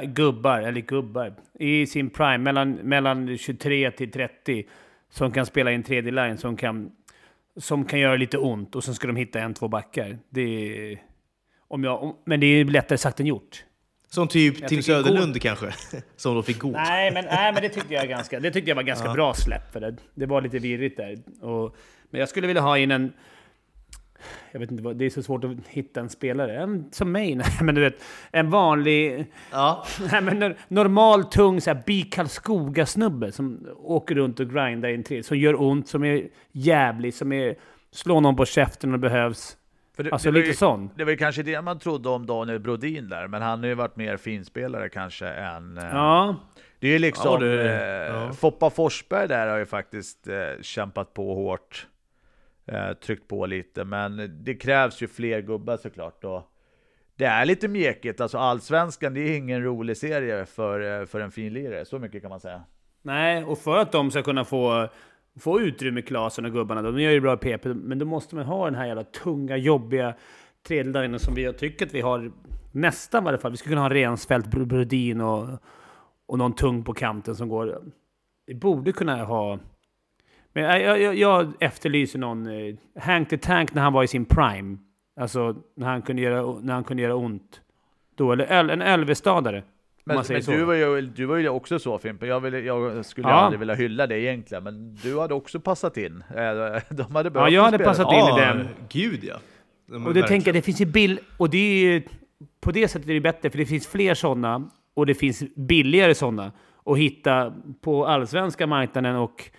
[0.05, 4.64] gubbar, eller gubbar, i sin prime, mellan, mellan 23 till 30,
[5.11, 6.90] som kan spela i en tredje line, som kan,
[7.57, 8.76] som kan göra lite ont.
[8.76, 10.18] Och sen ska de hitta en, två backar.
[10.28, 10.42] Det
[10.92, 11.03] är,
[11.68, 13.64] om jag, om, men det är lättare sagt än gjort.
[14.15, 15.75] Som typ Tim Söderlund kanske,
[16.17, 16.71] som då fick gå.
[16.71, 19.73] Nej, men, nej, men det tyckte jag, ganska, det tyckte jag var ganska bra släpp.
[19.73, 21.19] För det, det var lite virrigt där.
[21.41, 21.77] Och,
[22.11, 23.12] men jag skulle vilja ha in en...
[24.53, 26.62] Jag vet inte, det är så svårt att hitta en spelare.
[26.62, 28.03] En, som mig, nej, men du vet.
[28.33, 29.27] En vanlig...
[29.53, 29.85] Ja.
[30.12, 34.95] Nej, men nor- normal, tung, så här, Bi Karlskoga-snubbe som åker runt och grindar i
[34.95, 35.23] en tre.
[35.23, 37.55] Som gör ont, som är jävlig, som är...
[37.93, 39.57] Slår någon på käften om det behövs.
[39.97, 40.90] För det, Alltså det var lite ju, sån.
[40.97, 43.74] Det var ju kanske det man trodde om Daniel Brodin där, men han har ju
[43.74, 45.78] varit mer finspelare kanske än...
[45.78, 46.36] eh, Ja.
[46.78, 47.42] Det är ju liksom...
[47.42, 48.32] Ja, det- eh, ja.
[48.32, 51.86] Foppa Forsberg där har ju faktiskt eh, kämpat på hårt.
[52.66, 56.24] Eh, tryckt på lite, men det krävs ju fler gubbar såklart.
[56.24, 56.42] Och
[57.16, 61.30] det är lite mjäkigt, alltså allsvenskan det är ingen rolig serie för, eh, för en
[61.30, 62.62] finlirare, så mycket kan man säga.
[63.03, 64.88] Nej, och för att de ska kunna få,
[65.41, 68.64] få utrymme, Klasen och gubbarna, de gör ju bra PP, men då måste man ha
[68.64, 70.14] den här jävla tunga, jobbiga
[70.66, 72.32] tredjedelen som vi tycker att vi har
[72.72, 73.51] nästan i alla fall.
[73.51, 75.49] Vi skulle kunna ha Rensfeldt, Brodin och,
[76.26, 77.78] och någon tung på kanten som går...
[78.47, 79.59] Vi borde kunna ha...
[80.53, 82.47] Men jag, jag- jag, efterlyser någon...
[82.47, 84.78] Eh, Hank the Tank när han var i sin prime.
[85.20, 87.61] Alltså när han kunde göra, när han kunde göra ont.
[88.14, 89.62] Då, eller en Elvestadare.
[90.07, 93.28] Men, men du, var ju, du var ju också så Fimpen, jag, ville, jag skulle
[93.28, 93.34] Ja.
[93.34, 96.24] aldrig vilja hylla dig egentligen, men du hade också passat in.
[96.36, 97.94] Eh, De hade Ja, jag hade spelare.
[97.96, 98.68] passat in i den.
[98.88, 99.36] gud ja.
[100.07, 101.20] Och det tänker det finns ju bill...
[101.36, 102.02] Och det är ju...
[102.61, 106.14] På det sättet är det bättre, för det finns fler sådana och det finns billigare
[106.14, 106.52] sådana
[106.86, 109.50] att hitta på allsvenska marknaden och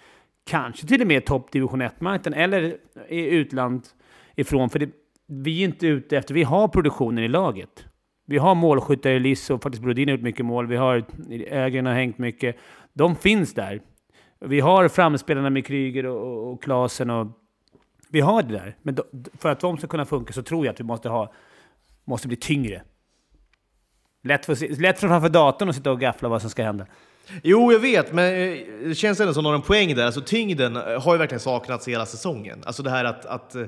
[0.49, 2.75] kanske till och med toppdivision 1-marknaden eller
[3.09, 3.81] i utland
[4.35, 4.69] ifrån.
[4.69, 4.89] För det,
[5.27, 6.33] vi är inte ute efter...
[6.33, 7.85] Vi har produktionen i laget.
[8.25, 10.67] Vi har målskyttar i Liss och faktiskt Brodin har gjort mycket mål.
[10.67, 11.05] Vi har
[11.47, 12.55] Ögren har hängt mycket.
[12.93, 13.81] De finns där.
[14.39, 17.27] Vi har framspelarna med Kryger och, och, och Klasen och
[18.09, 18.77] vi har det där.
[18.81, 19.03] Men då,
[19.37, 21.33] för att de ska kunna funka så tror jag att vi måste ha
[22.05, 22.81] måste bli tyngre.
[24.23, 26.85] Lätt, för, lätt för framför datorn att sitta och gaffla vad som ska hända.
[27.43, 28.57] Jo, jag vet, men eh,
[28.87, 30.05] det känns ändå som någon poäng där.
[30.05, 32.63] Alltså, tyngden har ju verkligen saknats hela säsongen.
[32.65, 33.65] Alltså det här att, att eh,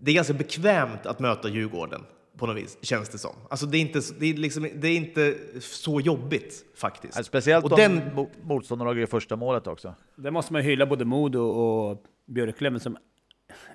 [0.00, 2.00] det är ganska bekvämt att möta Djurgården
[2.38, 3.30] på något vis, känns det som.
[3.50, 7.16] Alltså det är inte, det är liksom, det är inte så jobbigt faktiskt.
[7.16, 9.94] Ja, Speciellt och om den, mo- motståndarna gör första målet också.
[10.16, 12.96] Där måste man hylla både Modo och Björklöven som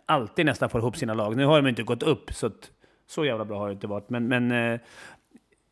[0.05, 1.35] alltid nästan får ihop sina lag.
[1.37, 2.71] Nu har de inte gått upp, så att,
[3.07, 4.09] så jävla bra har det inte varit.
[4.09, 4.79] Men, men eh,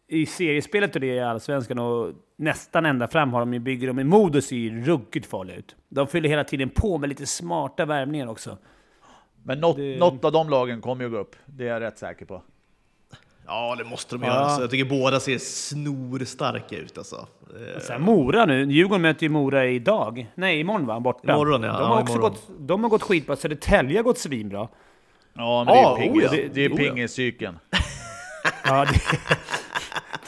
[0.08, 4.04] i seriespelet och det i Allsvenskan och nästan ända fram har de ju bygger de.
[4.04, 5.76] Modo ser ju ruggigt farliga ut.
[5.90, 8.58] De fyller hela tiden på med lite smarta värvningar också.
[9.44, 11.36] Men något, Det- något av de lagen kommer ju gå upp.
[11.46, 12.42] Det är jag rätt säker på.
[13.48, 14.28] Ja, det måste de Ja.
[14.28, 14.40] göra.
[14.40, 17.28] Alltså, jag tycker båda ser snorstarka ut alltså.
[17.82, 18.64] Sen Mora nu.
[18.72, 20.28] Djurgården möter ju Mora idag.
[20.36, 21.00] Nej, imorgon va?
[21.00, 21.34] Borta.
[21.34, 21.72] Imorgon, ja.
[21.72, 22.32] De Ja, har, också imorgon.
[22.32, 23.36] gått, de har gått skitbra.
[23.36, 24.68] Södertälje har gått svinbra.
[25.34, 26.24] Ja, men Ja, det är oh pingis.
[26.24, 26.30] ja.
[26.32, 26.78] Det, det är Oh ja.
[26.78, 27.60] pingiscykeln.
[28.66, 29.00] Ja, det,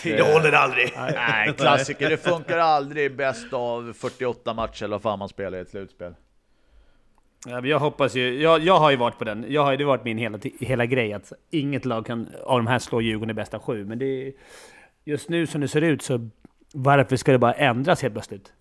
[0.17, 0.93] Det håller aldrig.
[1.15, 2.09] Nej, klassiker.
[2.09, 6.13] Det funkar aldrig bäst av 48 matcher eller vad fan man spelar i ett slutspel.
[7.45, 8.41] Ja, jag hoppas ju...
[8.41, 9.45] Jag, jag har ju varit på den.
[9.49, 12.67] Jag har, det har varit min hela, hela grej att inget lag kan, av de
[12.67, 13.85] här slå Djurgården i bästa sju.
[13.85, 14.33] Men det
[15.03, 16.29] just nu som det ser ut så
[16.73, 18.53] varför ska det bara ändras helt plötsligt?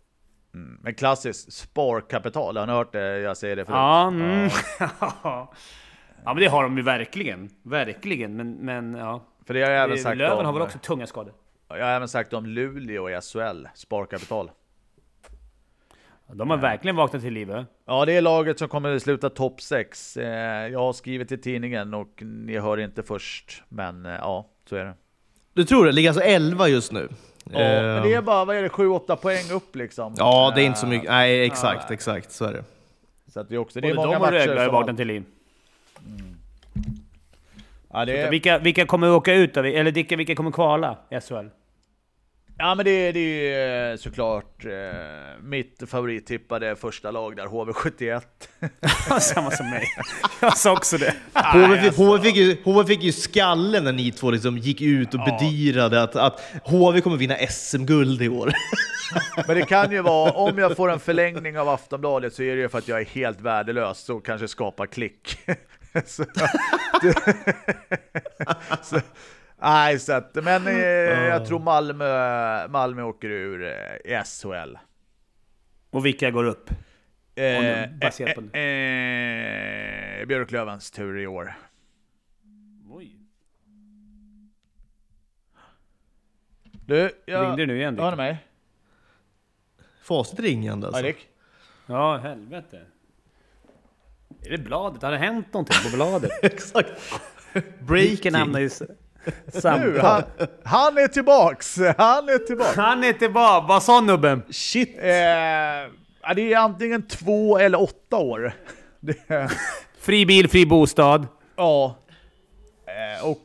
[0.81, 3.19] Men klassiskt sparkapital, har ni hört det?
[3.19, 3.77] Jag säger det förut.
[3.77, 4.51] Ja, mm.
[5.23, 5.53] ja,
[6.25, 7.51] men det har de ju verkligen.
[7.63, 8.37] Verkligen.
[8.37, 9.25] Men, men ja.
[9.47, 11.35] För det har jag även sagt Löven om, har väl också tunga skador?
[11.69, 14.51] Jag har även sagt om Luleå i SHL, sparkapital.
[16.33, 17.51] De har verkligen vaknat till liv.
[17.51, 17.63] eh?
[17.87, 20.17] Ja, det är laget som kommer att sluta topp 6.
[20.73, 23.63] Jag har skrivit i tidningen och ni hör inte först.
[23.69, 24.95] Men eh, ja, så är det.
[25.55, 25.93] Du tror det?
[25.93, 27.09] Ligger alltså 11 just nu.
[27.53, 30.15] Ja, men det är bara, vad är det, 7-8 poäng upp liksom.
[30.19, 31.11] Ja, det är inte så Eh, mycket.
[31.11, 32.33] Nej, exakt, exakt.
[32.33, 32.65] Så är det.
[33.27, 34.97] Så att det är också, det är Både många de och matcher Rögle har vaknat
[34.97, 35.25] till liv.
[37.93, 39.61] Ja, det Vilka, vilka kommer åka ut då?
[39.63, 41.47] Eller vilka, vilka kommer kvala i SHL?
[42.59, 44.71] Ja, men det, är- det är såklart eh,
[45.43, 48.21] mitt favorittippade första lag där, HV71.
[49.21, 49.89] Samma som mig.
[50.41, 51.15] Jag sa också det.
[51.35, 55.15] HV, fick- HV, fick ju, HV fick ju skallen när ni två liksom gick ut
[55.15, 58.53] och bedyrade att, att HV kommer vinna SM-guld i år.
[59.47, 62.63] Men det kan ju vara, om jag får en förlängning av Aftonbladet så är det
[62.63, 65.39] ju för att jag är helt värdelös och kanske skapar klick.
[66.07, 66.25] så,
[67.03, 67.15] det,
[68.83, 69.01] så,
[69.61, 74.77] nej, så att, men eh, jag tror Malmö, Malmö åker ur eh, SHL.
[75.91, 76.71] Och vilka går upp?
[77.35, 78.63] Eh, baserat på eh,
[80.21, 81.55] eh, Björklövens tur i år.
[82.91, 83.17] Oj.
[86.87, 88.03] Du, jag, Ringde du nu igen, Dick?
[88.03, 88.45] Hör ni mig?
[90.03, 91.03] Facit ringande Ja, alltså.
[91.03, 91.29] Dick?
[91.87, 92.81] Ja, helvete.
[94.47, 95.03] Är det bladet?
[95.03, 96.31] Har det hänt någonting på bladet?
[96.43, 96.91] Exakt.
[97.89, 98.97] Dicken hamnar Breaking.
[99.65, 100.23] Nu, han,
[100.65, 101.79] han är tillbaks!
[101.99, 102.77] Han är tillbaks!
[102.77, 103.67] Han är tillbaka!
[103.67, 104.43] Vad sa nubben?
[104.51, 104.97] Shit.
[104.99, 105.03] Eh,
[106.35, 108.53] det är antingen två eller åtta år.
[109.01, 109.49] Det,
[110.01, 111.27] Fri bil, fri bostad.
[111.57, 111.97] ja.
[112.87, 113.39] Eh, och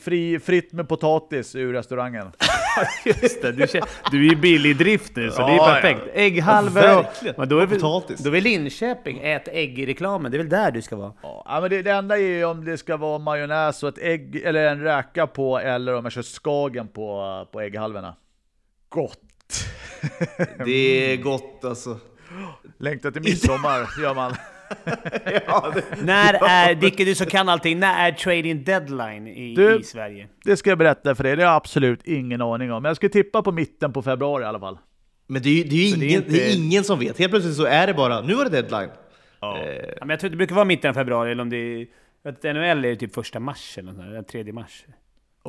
[0.00, 2.32] fri, fritt med potatis ur restaurangen.
[3.04, 5.66] Just det, du, känner, du är ju billig i drift nu så det är Ja,
[5.66, 6.00] perfekt.
[6.14, 7.38] Ägghalvor Ja, och...
[7.38, 8.20] Men då är väl, Potatis.
[8.20, 10.30] då är Linköping, ät ägg-reklamen.
[10.32, 11.12] Det är väl där du ska vara?
[11.22, 14.36] Ja, men det, det enda är ju om det ska vara majonnäs och ett ägg,
[14.44, 18.14] eller en räka på, eller om jag kör skagen på, på ägghalvorna.
[18.88, 19.20] Gott!
[20.64, 21.98] Det är gott alltså.
[22.78, 24.34] Längtar till midsommar, gör man.
[26.02, 30.28] När är, Dicke du som kan allting, när är trading deadline i, Du- i Sverige?
[30.44, 32.82] Det ska jag berätta för dig, det har jag absolut ingen aning om.
[32.82, 34.78] Men jag skulle tippa på mitten på februari i alla fall.
[35.26, 36.84] Men det är ju det är ju Så det är ingen, det är inte- ingen
[36.84, 37.18] som vet.
[37.18, 38.90] Helt plötsligt så är det bara, nu var det deadline.
[39.40, 39.58] Ja,
[40.00, 41.86] men jag tror det brukar vara mitten av februari, eller om det är...
[42.24, 44.84] Vet, NHL är det typ första mars eller där, 3 mars.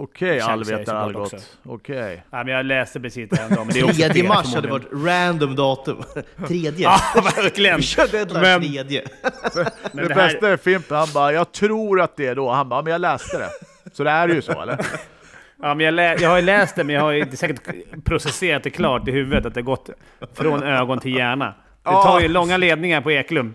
[0.01, 1.57] Okej, är allvetare Algot.
[1.65, 2.23] Okej.
[2.31, 4.67] Ja, men jag läste precis det häromdagen, men det är också 3 fel mars hade
[4.67, 6.03] varit random datum.
[6.47, 6.83] Tredje.
[6.83, 7.77] Ja, verkligen!
[7.77, 9.03] Vi kör deadline Men- tredje.
[9.53, 12.49] Men det det här, bästa är Fimpen, han bara, jag tror att det är då.
[12.51, 13.49] Han bara, men jag läste det.
[13.93, 14.77] Så det är ju så eller?
[15.61, 17.61] ja, men jag, lä, jag har ju läst det, men jag har ju inte säkert
[18.03, 19.89] processerat det klart i huvudet, att det gått
[20.33, 21.53] från ögon till hjärna.
[21.83, 23.53] Det tar ju långa ledningar på Eklund.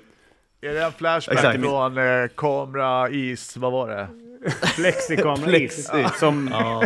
[0.62, 1.60] Är det en flashback Exakt.
[1.60, 4.08] från eh, kamera, is, vad var det?
[5.44, 6.04] Flexi.
[6.18, 6.84] som, Ja.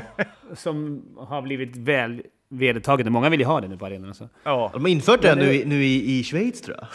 [0.56, 3.12] som har blivit väl vedertaget.
[3.12, 4.08] Många vill ju ha det nu på arenan.
[4.08, 4.28] Alltså.
[4.44, 6.88] Ja, De har infört det nu, i- nu i, i Schweiz tror jag.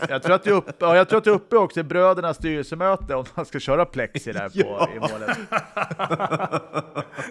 [0.10, 1.82] jag tror att det är uppe, ja, jag tror att det är uppe också i
[1.82, 4.88] brödernas styrelsemöte om man ska köra plexi där på, Ja.
[4.96, 5.38] i målet.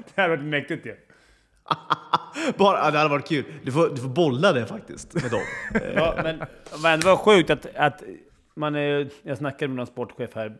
[0.05, 0.95] Det här har varit mäktigt ju.
[2.57, 3.43] Bara, det hade varit kul.
[3.63, 5.41] Du får, du får bolla det faktiskt med dem.
[5.95, 6.43] Ja, men,
[6.83, 8.03] men det var sjukt att, att
[8.55, 8.73] man...
[9.23, 10.55] Jag snackade med någon sportchef här,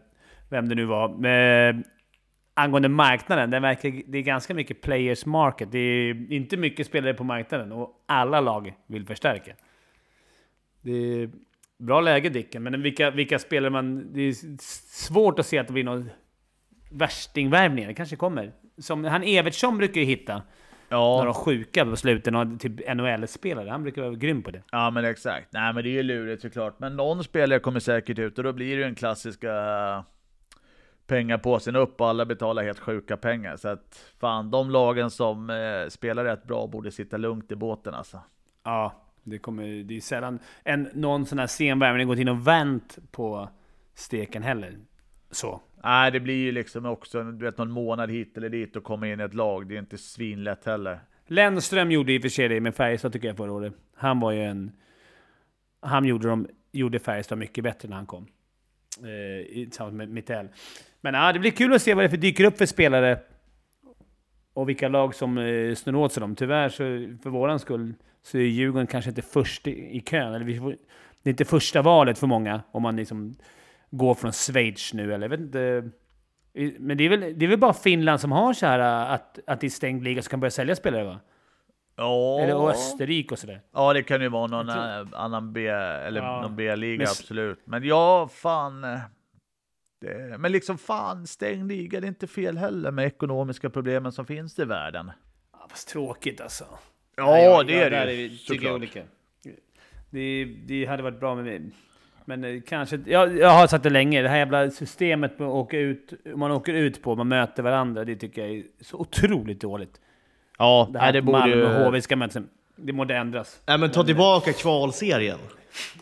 [0.51, 1.09] vem det nu var.
[1.09, 1.83] Men
[2.53, 5.71] angående marknaden, den verkar, det är ganska mycket players market.
[5.71, 9.51] Det är inte mycket spelare på marknaden och alla lag vill förstärka.
[10.81, 11.29] Det är
[11.77, 14.13] bra läge Dicken, men vilka, vilka spelare man...
[14.13, 14.33] Det är
[15.07, 16.09] svårt att se att det blir någon
[16.91, 17.87] värstingvärvningar.
[17.87, 18.51] Det kanske kommer.
[18.77, 20.41] Som, han Evertsson brukar ju hitta.
[20.89, 21.17] Ja.
[21.17, 23.69] Några sjuka på slutet, några typ NHL-spelare.
[23.69, 24.61] Han brukar vara grym på det.
[24.71, 25.53] Ja men exakt.
[25.53, 26.79] Nej men det är ju lurigt såklart.
[26.79, 29.53] Men någon spelare kommer säkert ut och då blir det ju den klassiska
[31.12, 33.57] pengapåsen upp och alla betalar helt sjuka pengar.
[33.57, 37.93] Så att fan, de lagen som eh, spelar rätt bra borde sitta lugnt i båten
[37.93, 38.20] alltså.
[38.64, 38.93] Ja,
[39.24, 42.97] det, kommer, det är sällan en, någon sån här sen värvning gått in och vänt
[43.12, 43.49] på
[43.93, 44.78] steken heller.
[45.32, 45.62] Så.
[45.84, 49.07] Nej, det blir ju liksom också du vet, någon månad hit eller dit och komma
[49.07, 49.68] in i ett lag.
[49.68, 50.99] Det är inte svinlätt heller.
[51.28, 53.74] Lennström gjorde i och för sig det med Färjestad tycker jag förra året.
[53.95, 54.72] Han var ju en...
[55.80, 58.28] Han gjorde, dem, gjorde Färjestad mycket bättre när han kom.
[58.97, 60.47] Eh, tillsammans med Mittell.
[61.01, 63.19] Men ja, det blir kul att se vad det för dyker upp för spelare.
[64.53, 66.35] Och vilka lag som eh, snurrar åt sig dem.
[66.35, 66.83] Tyvärr, så,
[67.23, 70.33] för våran skull, så är Djurgården kanske inte först i, i kön.
[70.33, 70.69] Eller vi får,
[71.23, 73.35] det är inte första valet för många om man liksom
[73.91, 75.13] går från Schweiz nu.
[75.13, 75.89] Eller jag vet inte.
[76.79, 79.61] Men det är, väl, det är väl bara Finland som har så här att, att
[79.61, 81.19] det är stängd liga så kan börja sälja spelare va?
[82.01, 82.39] Ja.
[82.39, 83.61] Eller Österrike och sådär.
[83.73, 86.41] Ja, det kan ju vara någon tror- annan B, eller Ja.
[86.41, 87.59] någon B-liga, Men absolut.
[87.65, 88.83] Men ja, fan.
[88.83, 88.99] eh,
[90.01, 94.25] Det, men liksom fan, stängd liga, det är inte fel heller med ekonomiska problemen som
[94.25, 95.11] finns i världen.
[95.53, 96.65] Ja, fast tråkigt alltså.
[97.15, 98.81] Ja, det är det ju, såklart.
[100.09, 101.61] Det, det hade varit bra med mig.
[102.25, 102.99] Men eh, kanske...
[103.05, 106.51] Jag, jag har sagt det länge, det här jävla systemet med att åka ut, man
[106.51, 110.01] åker ut på, man möter varandra, det tycker jag är så otroligt dåligt.
[110.62, 111.86] Ja, Det här nej, det borde Malmö ju...
[111.86, 112.43] HV ska mötas.
[112.76, 113.62] Det borde ändras.
[113.68, 115.38] Nej men ta tillbaka kvalserien.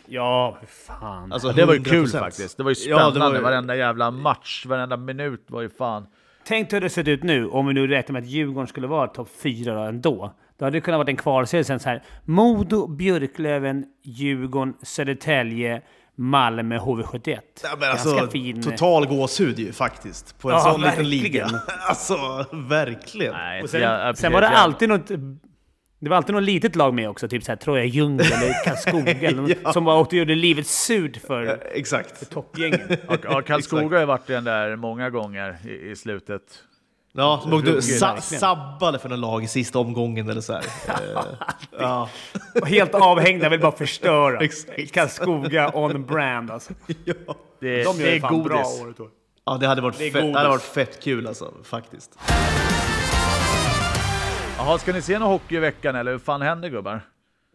[0.06, 1.32] Ja, för fan.
[1.34, 2.20] Alltså, Det var ju kul 100%.
[2.20, 2.58] faktiskt.
[2.58, 3.20] Det var ju Ja, spännande.
[3.20, 6.08] det var ju- Varenda jävla match, varenda minut var ju fan.
[6.48, 9.08] Tänk hur det sett ut nu, om vi nu räknar med att Djurgården skulle vara
[9.08, 10.34] topp fyra då ändå.
[10.58, 12.04] Då hade det kunnat vara en kvalserie sen så här.
[12.26, 15.82] Modo, Björklöven, Djurgården, Södertälje,
[16.22, 17.40] Malmö, HV71.
[17.64, 18.62] Ja, men Ganska alltså, fin...
[18.64, 20.40] total gåshud ju faktiskt.
[20.40, 21.10] På en Ja, sån verkligen.
[21.10, 21.50] liten liga.
[21.90, 23.34] Alltså, verkligen.
[23.34, 25.08] Nej, Och sen, jag- sen var det alltid något...
[26.02, 29.42] Det var alltid något litet lag med också, typ såhär Troja Ljungby eller Karlskoga, eller
[29.42, 29.74] någon Ja.
[29.74, 32.30] som bara åkte och gjorde livet surt för Exakt.
[32.30, 32.82] toppgängen.
[33.08, 36.42] Ja, ja, Karlskoga har ju varit den där många gånger i, i slutet.
[37.12, 40.64] Ja, som åkte sa sabbade för någon lag i sista omgången eller så här.
[41.80, 42.10] Ja.
[42.66, 44.40] Helt avhängda, vill bara förstöra.
[44.94, 46.74] Karlskoga on brand alltså.
[47.06, 47.14] ja.
[47.60, 48.82] Det, De det gör är ju fan bra godis.
[48.82, 49.10] året år.
[49.46, 52.20] ja, det hade varit, Det är fett, det hade varit fett kul alltså, faktiskt.
[54.58, 57.02] Jaha, ska ni se någon hockey i veckan eller hur fan händer gubbar?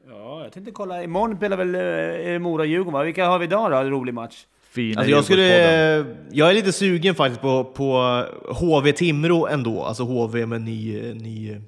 [0.08, 1.02] Ja, jag tänkte kolla.
[1.02, 3.02] Imorgon spelar väl eh, Mora-Djurgården va?
[3.02, 3.76] Vilka har vi idag då?
[3.82, 4.44] Rolig match.
[4.74, 6.26] Fina Alltså jag, skulle, Djurgårdspodden.
[6.32, 9.82] jag är lite sugen faktiskt på, på HV Timrå ändå.
[9.84, 11.60] Alltså HV med ny, ny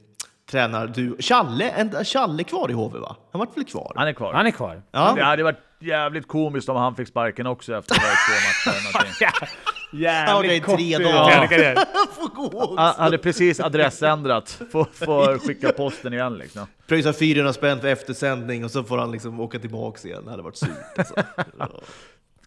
[0.50, 0.86] tränare.
[0.86, 3.16] Du, Challe, en, Challe kvar i HV va?
[3.32, 3.92] Han vart väl kvar?
[3.96, 4.32] Han är kvar.
[4.34, 4.82] Han är kvar.
[4.90, 5.12] Ja.
[5.16, 8.98] Det hade varit jävligt komiskt om han fick sparken också efter att ha varit två
[8.98, 9.48] matcher.
[9.92, 11.30] Ja, är Jävligt kort tre eh, dagar.
[11.30, 11.74] tränarkarriär.
[12.14, 12.74] får gå också.
[12.76, 14.60] Han hade precis adressändrat.
[14.72, 16.66] Får, får skicka posten igen liksom.
[16.86, 20.24] Pröjsar 400 spänn för eftersändning och så får han liksom åka tillbaks igen.
[20.24, 21.14] Det hade varit surt alltså.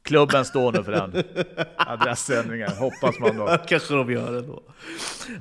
[0.03, 1.23] Klubben står nu för den.
[1.77, 3.57] Adressändringen, hoppas man då.
[3.67, 4.61] Kanske de gör ändå.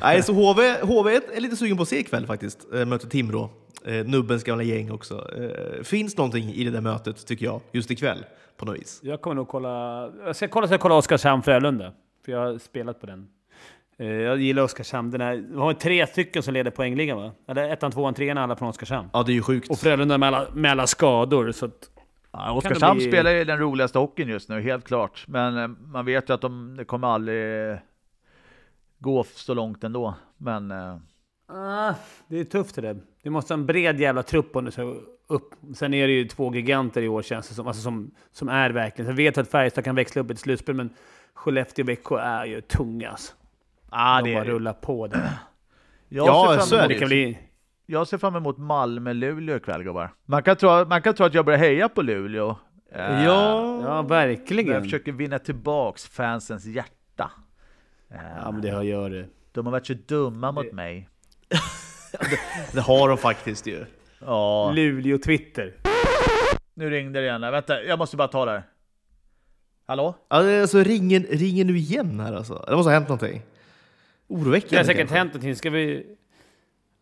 [0.00, 2.66] Nej, så HV, HV är lite sugen på att se ikväll faktiskt.
[2.74, 3.50] Eh, Möter Timrå.
[3.84, 5.30] Eh, Nubbens gamla gäng också.
[5.38, 8.24] Eh, Finns någonting i det där mötet tycker jag, just ikväll
[8.56, 9.00] på något vis.
[9.02, 10.08] Jag kommer nog kolla...
[10.24, 11.92] Jag ska kolla så jag kollar Oskarshamn-Frölunda.
[12.24, 13.28] För jag har spelat på den.
[13.96, 15.10] Jag gillar Oskarshamn.
[15.10, 17.32] Den här, vi har tre stycken som leder poängligan va?
[17.48, 19.08] Eller ettan, tvåan, trean alla från Oskarshamn.
[19.12, 19.70] Ja, det är ju sjukt.
[19.70, 21.52] Och Frölunda med alla, med alla skador.
[21.52, 21.90] Så att,
[22.46, 25.24] Ja, Oskarshamn bli- spelar ju den roligaste hockeyn just nu, helt klart.
[25.28, 27.78] Men eh, man vet ju att de det kommer aldrig
[28.98, 30.14] gå så långt ändå.
[30.36, 30.96] Men eh,
[31.48, 31.94] ah,
[32.28, 32.96] det är tufft det där.
[33.22, 34.82] Du måste ha en bred jävla trupp om du ska
[35.26, 35.54] upp.
[35.74, 37.66] Sen är det ju två giganter i år känns det som.
[37.66, 39.08] Alltså som, som är verkligen.
[39.08, 40.90] Jag vet att Färjestad kan växla upp ett slutspel, men
[41.34, 43.32] Skellefteå och Växjö är ju tunga alltså.
[43.90, 44.52] ah, De det bara är det.
[44.52, 45.30] rullar på där.
[46.10, 47.38] Ja, ser så är emot- Det kan bli...
[47.90, 50.10] Jag ser fram emot Malmö-Luleå ikväll gubbar.
[50.26, 52.56] Man kan, tro, man kan tro att jag börjar heja på Luleå.
[52.92, 54.82] Eh, Ja, Jag verkligen.
[54.82, 57.30] försöker vinna tillbaks fansens hjärta.
[58.10, 59.26] Eh, Ja, men det har gör det.
[59.52, 61.08] De har varit så dumma mot mig.
[62.72, 63.84] Det har de faktiskt ju.
[64.20, 65.74] Ja, Luleå-Twitter.
[66.74, 67.40] nu ringde det igen.
[67.40, 68.62] Vänta, jag måste bara ta det här.
[69.86, 70.14] Hallå?
[70.28, 72.64] Alltså ringer, ringer nu igen här alltså?
[72.68, 73.42] Det måste ha hänt någonting.
[74.28, 75.16] Oroväckande Det har säkert kanske.
[75.16, 75.56] hänt någonting.
[75.56, 76.06] Ska vi...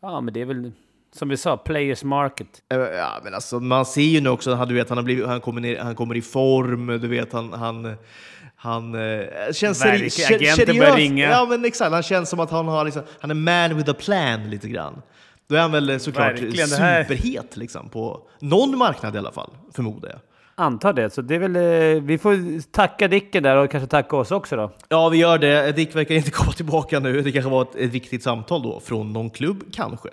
[0.03, 0.73] Ja, men det är väl
[1.15, 2.49] Som vi sa, players market.
[2.73, 5.27] Eh, Ja, men alltså, man ser ju nu också, han, du vet, han, har blivit,
[5.27, 7.53] han, kommer ner, han kommer i form, du vet, han...
[7.53, 7.97] han
[8.59, 9.21] han eh,
[9.53, 11.31] känns seri- Verkligen, ser- agenten börjar ringa.
[11.31, 11.93] Ja, men exakt.
[11.93, 15.03] Han känns som att han har liksom, han är man with a plan lite grann.
[15.49, 20.09] Då är han väl såklart Verkligen, superhet liksom, på någon marknad i alla fall, förmodar
[20.11, 20.19] jag.
[20.59, 21.11] Antar det.
[21.11, 21.57] Så det är väl...
[21.57, 24.71] eh, Vi får tacka Dicken där och kanske tacka oss också då.
[24.89, 25.73] Ja, vi gör det.
[25.77, 27.21] Dick verkar inte komma tillbaka nu.
[27.23, 30.09] Det kanske var ett, ett viktigt samtal då, från någon klubb kanske.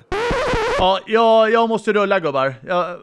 [0.79, 2.53] Ja, jag, jag måste rulla gubbar.
[2.67, 2.95] Jag,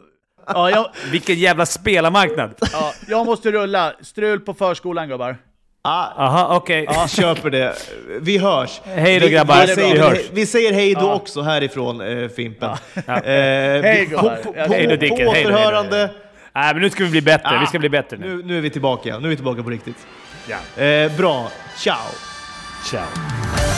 [0.47, 2.51] ja, jag, Vilken jävla spelarmarknad!
[2.73, 3.93] ja, jag måste rulla.
[4.01, 5.37] Strul på förskolan gubbar.
[5.83, 6.85] Ah, Aha, okej.
[6.89, 7.73] Ja, köper det.
[8.21, 8.81] Vi hörs.
[8.83, 9.61] Hej då, Vi- grabbar.
[9.61, 10.19] Vi säger, Vi hörs.
[10.31, 11.13] vi säger hej då Ja.
[11.15, 12.69] också härifrån eh, Fimpen.
[13.07, 13.13] Ja.
[13.17, 14.35] Eh, Hej, på, gubbar.
[14.43, 16.09] på, på, Hej då, på Hej då, hej då, återhörande.
[16.53, 17.59] Nej, men nu ska vi bli bättre.
[17.59, 18.35] Vi ska bli bättre nu.
[18.35, 19.19] Nu, nu är vi tillbaka.
[19.19, 20.07] Nu är vi tillbaka på riktigt.
[20.47, 20.83] Ja.
[20.83, 21.51] Eh, bra.
[21.77, 21.97] Ciao.
[22.85, 23.70] Ciao.